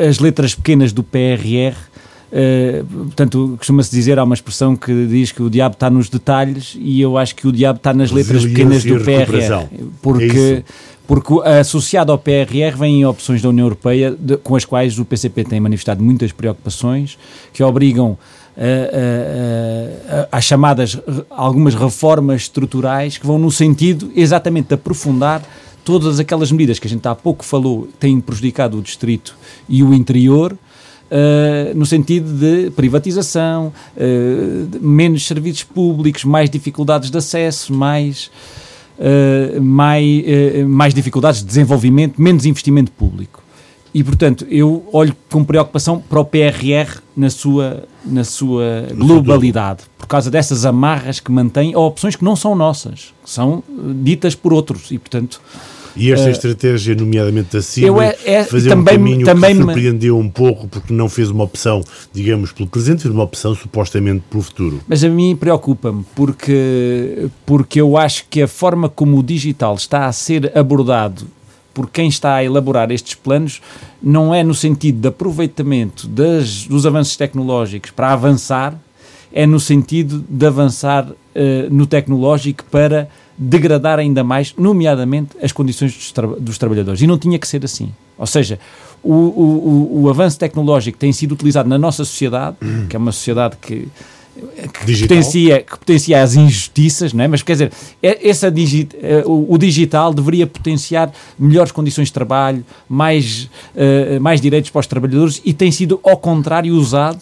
[0.09, 1.75] as letras pequenas do PRR
[2.33, 6.75] Uh, portanto, costuma-se dizer, há uma expressão que diz que o diabo está nos detalhes
[6.79, 9.67] e eu acho que o diabo está nas letras pequenas do PRR.
[10.01, 10.63] Porque, é
[11.07, 15.43] porque associado ao PRR vêm opções da União Europeia de, com as quais o PCP
[15.43, 17.17] tem manifestado muitas preocupações
[17.51, 18.17] que obrigam
[20.31, 20.99] às chamadas
[21.29, 25.41] algumas reformas estruturais que vão no sentido exatamente de aprofundar
[25.83, 29.35] todas aquelas medidas que a gente há pouco falou têm prejudicado o distrito
[29.67, 30.57] e o interior
[31.13, 38.31] Uh, no sentido de privatização, uh, de menos serviços públicos, mais dificuldades de acesso, mais,
[38.97, 40.23] uh, mais,
[40.67, 43.43] mais dificuldades de desenvolvimento, menos investimento público.
[43.93, 50.07] E, portanto, eu olho com preocupação para o PRR na sua, na sua globalidade, por
[50.07, 53.63] causa dessas amarras que mantém, ou opções que não são nossas, que são
[54.01, 54.89] ditas por outros.
[54.89, 55.39] E, portanto,
[55.95, 59.63] e esta uh, estratégia, nomeadamente da CIMA, é, é, fazer também, um caminho também que
[59.63, 64.23] surpreendeu um pouco porque não fez uma opção, digamos, pelo presente, fez uma opção supostamente
[64.29, 64.81] pelo futuro.
[64.87, 70.07] Mas a mim preocupa-me porque, porque eu acho que a forma como o digital está
[70.07, 71.27] a ser abordado
[71.73, 73.61] por quem está a elaborar estes planos
[74.01, 78.75] não é no sentido de aproveitamento das, dos avanços tecnológicos para avançar,
[79.31, 81.07] é no sentido de avançar
[81.71, 83.07] no tecnológico para
[83.37, 87.01] degradar ainda mais, nomeadamente, as condições dos, tra dos trabalhadores.
[87.01, 87.91] E não tinha que ser assim.
[88.17, 88.59] Ou seja,
[89.03, 92.57] o, o, o, avanço tecnológico tem sido utilizado na nossa sociedade,
[92.89, 93.87] que é uma sociedade que,
[94.85, 97.27] que potencia, que potencia as injustiças, não é?
[97.27, 97.71] mas quer dizer,
[98.01, 104.21] é, essa digi eh, o, o, digital deveria potenciar melhores condições de trabalho, mais, uh,
[104.21, 107.19] mais direitos para os trabalhadores e tem sido, ao contrário, usado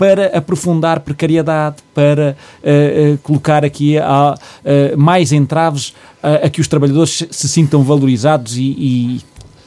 [0.00, 2.34] para aprofundar precariedade, para
[2.64, 5.92] uh, uh, colocar aqui uh, mais entraves
[6.22, 9.20] a que os trabalhadores se, se sintam valorizados e, e,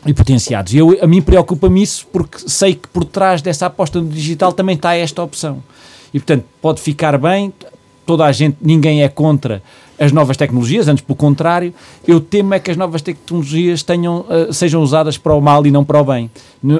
[0.07, 0.73] e potenciados.
[0.73, 4.75] Eu, a mim preocupa-me isso porque sei que por trás dessa aposta no digital também
[4.75, 5.63] está esta opção.
[6.11, 7.53] E, portanto, pode ficar bem,
[8.03, 9.61] toda a gente, ninguém é contra
[9.99, 11.73] as novas tecnologias, antes pelo contrário,
[12.07, 15.71] eu temo é que as novas tecnologias tenham, uh, sejam usadas para o mal e
[15.71, 16.29] não para o bem.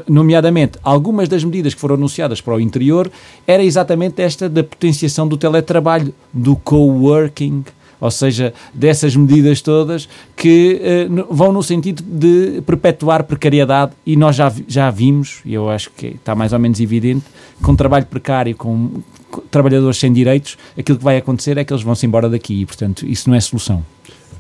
[0.08, 3.12] Nomeadamente, algumas das medidas que foram anunciadas para o interior
[3.46, 7.64] era exatamente esta da potenciação do teletrabalho, do co-working,
[8.00, 14.36] ou seja, dessas medidas todas que uh, vão no sentido de perpetuar precariedade e nós
[14.36, 17.24] já, já vimos, e eu acho que está mais ou menos evidente,
[17.62, 19.02] com trabalho precário, com
[19.42, 22.66] trabalhadores sem direitos, aquilo que vai acontecer é que eles vão se embora daqui e,
[22.66, 23.86] portanto, isso não é solução.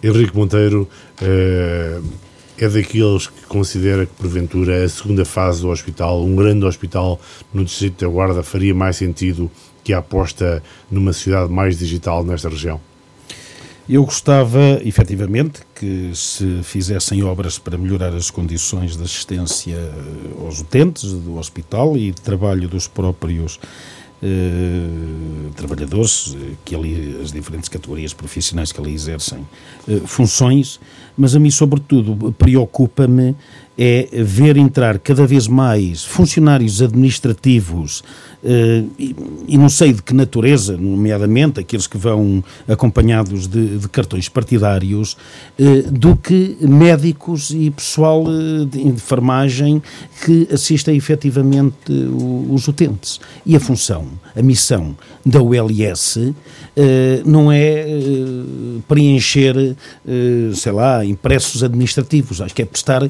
[0.01, 0.87] Henrique Monteiro
[1.21, 1.99] é,
[2.57, 7.19] é daqueles que considera que, porventura, a segunda fase do hospital, um grande hospital
[7.53, 9.49] no Distrito da Guarda, faria mais sentido
[9.83, 12.79] que a aposta numa sociedade mais digital nesta região?
[13.87, 19.77] Eu gostava, efetivamente, que se fizessem obras para melhorar as condições de assistência
[20.39, 23.59] aos utentes do hospital e de trabalho dos próprios
[24.25, 29.45] eh, trabalhadores, eh, que ali, as diferentes categorias profissionais que ali exercem
[29.85, 30.79] eh, funções,
[31.17, 33.35] mas a mim, sobretudo, preocupa-me
[33.77, 38.03] é ver entrar cada vez mais funcionários administrativos
[38.43, 38.89] Uh,
[39.47, 45.15] e, não sei de que natureza, nomeadamente aqueles que vão acompanhados de, de cartões partidários,
[45.57, 49.81] uh, do que médicos e pessoal uh, de enfermagem
[50.25, 51.89] que assistem efetivamente
[52.49, 53.21] os utentes.
[53.45, 54.95] E a função, a missão
[55.25, 56.33] da ULS
[57.25, 57.85] não é
[58.87, 59.75] preencher,
[60.53, 63.09] sei lá, impressos administrativos, acho que é prestar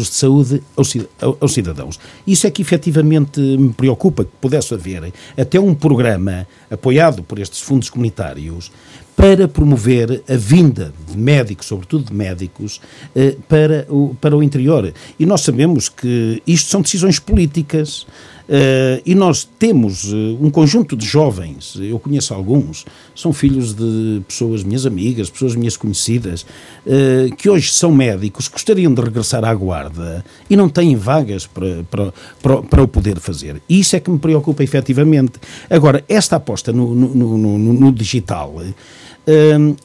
[0.00, 1.98] de saúde aos cidadãos.
[2.26, 7.38] Isso é que efetivamente me preocupa, que pudesse pudesse haver até um programa apoiado por
[7.38, 8.70] estes fundos comunitários
[9.16, 12.80] para promover a vinda de médicos, sobretudo de médicos,
[13.14, 14.92] eh, para o, para o interior.
[15.18, 18.06] E nós sabemos que isto são decisões políticas.
[18.48, 22.84] Uh, e nós temos uh, um conjunto de jovens, eu conheço alguns,
[23.14, 28.92] são filhos de pessoas minhas amigas, pessoas minhas conhecidas, uh, que hoje são médicos, gostariam
[28.92, 32.12] de regressar à guarda e não têm vagas para, para,
[32.42, 33.62] para, para o poder fazer.
[33.68, 35.34] E isso é que me preocupa efetivamente.
[35.70, 38.56] Agora, esta aposta no, no, no, no digital.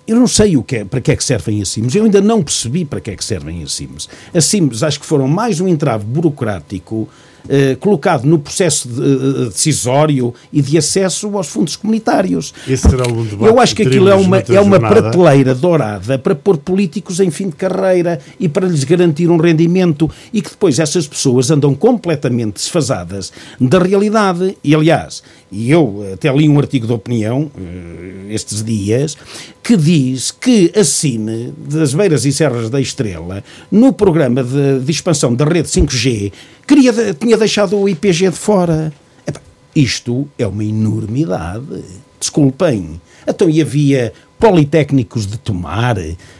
[0.08, 2.22] eu não sei o que é, para que é que servem as CIMs, eu ainda
[2.22, 4.10] não percebi para que é que servem as CIMs.
[4.34, 7.08] As CIMs acho que foram mais um entrave burocrático
[7.50, 12.54] eh, colocado no processo de, eh, decisório e de acesso aos fundos comunitários.
[12.68, 16.36] Esse será algum debate Eu acho que aquilo é uma, é uma prateleira dourada para
[16.36, 20.80] pôr políticos em fim de carreira e para lhes garantir um rendimento e que depois
[20.80, 24.58] essas pessoas andam completamente desfasadas da realidade.
[24.64, 29.18] E, aliás, e eu até li um artigo de opinião uh, estes dias
[29.64, 34.91] que diz que a Cine das Beiras e Serras da Estrela, no programa de, de
[34.91, 36.32] expansão da rede 5G,
[36.68, 38.93] queria, tinha deixado o IPG de fora.
[39.76, 41.84] Isto é uma enormidade.
[42.20, 43.00] Desculpem.
[43.28, 45.98] Então, e havia politécnicos de Tomar,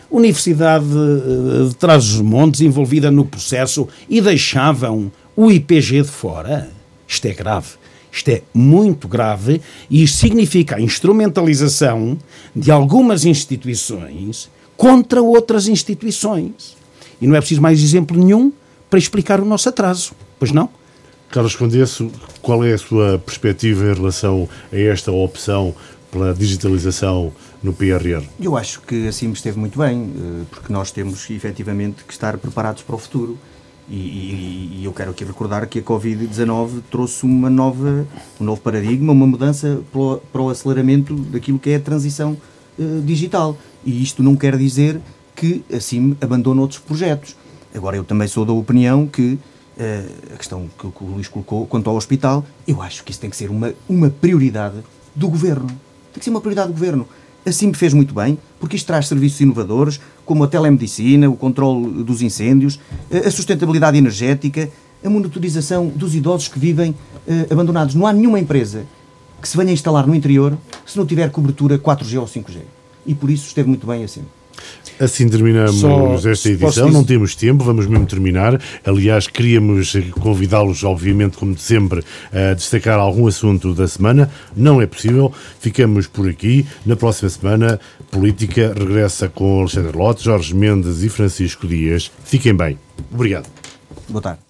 [0.10, 6.70] Universidade eh, de Trás-os-Montes envolvida no processo e deixavam o IPG de fora.
[7.08, 7.70] Isto é grave.
[8.12, 12.18] Isto é muito grave e isto significa a instrumentalização
[12.56, 16.78] de algumas instituições contra outras instituições.
[17.22, 18.52] E não é preciso mais exemplo nenhum
[18.90, 20.70] para explicar o nosso atraso, pois não?
[21.30, 22.10] Carlos Condesso,
[22.42, 25.76] qual é a sua perspectiva em relação a esta opção
[26.10, 28.24] pela digitalização no PRR?
[28.40, 32.82] Eu acho que assim esteve muito bem, eh, porque nós temos efetivamente que estar preparados
[32.82, 33.38] para o futuro.
[33.90, 38.06] E, e, e eu quero aqui recordar que a Covid-19 trouxe uma nova,
[38.40, 42.38] um novo paradigma, uma mudança para o, para o aceleramento daquilo que é a transição
[42.78, 43.58] uh, digital.
[43.86, 45.00] E isto não quer dizer
[45.36, 47.36] que assim abandone outros projetos.
[47.74, 49.34] Agora, eu também sou da opinião que
[49.78, 53.22] uh, a questão que, que, o Luís colocou quanto ao hospital, eu acho que isso
[53.22, 54.78] tem que ser uma, uma prioridade
[55.16, 55.68] do governo.
[56.12, 57.08] Tem que ser uma prioridade do governo.
[57.46, 62.04] Assim me fez muito bem, porque isto traz serviços inovadores, como a telemedicina, o controle
[62.04, 62.80] dos incêndios,
[63.26, 64.70] a sustentabilidade energética,
[65.04, 67.96] a monitorização dos idosos que vivem uh, abandonados.
[67.96, 68.86] Não há nenhuma empresa
[69.42, 72.58] que se venha instalar no interior se não tiver cobertura 4G ou 5G.
[73.06, 74.24] E por isso esteve muito bem assim.
[75.00, 78.60] Assim terminamos Só, esta edição, não temos tempo, vamos mesmo terminar.
[78.84, 84.32] Aliás, queríamos convidá-los, obviamente, como de sempre, a destacar algum assunto da semana.
[84.56, 86.66] Não é possível, ficamos por aqui.
[86.86, 87.80] Na próxima semana,
[88.10, 92.12] Política regressa com Alexandre Lote, Jorge Mendes e Francisco Dias.
[92.24, 92.80] Fiquem bem.
[93.12, 93.48] Obrigado.
[94.10, 94.47] Boa tarde.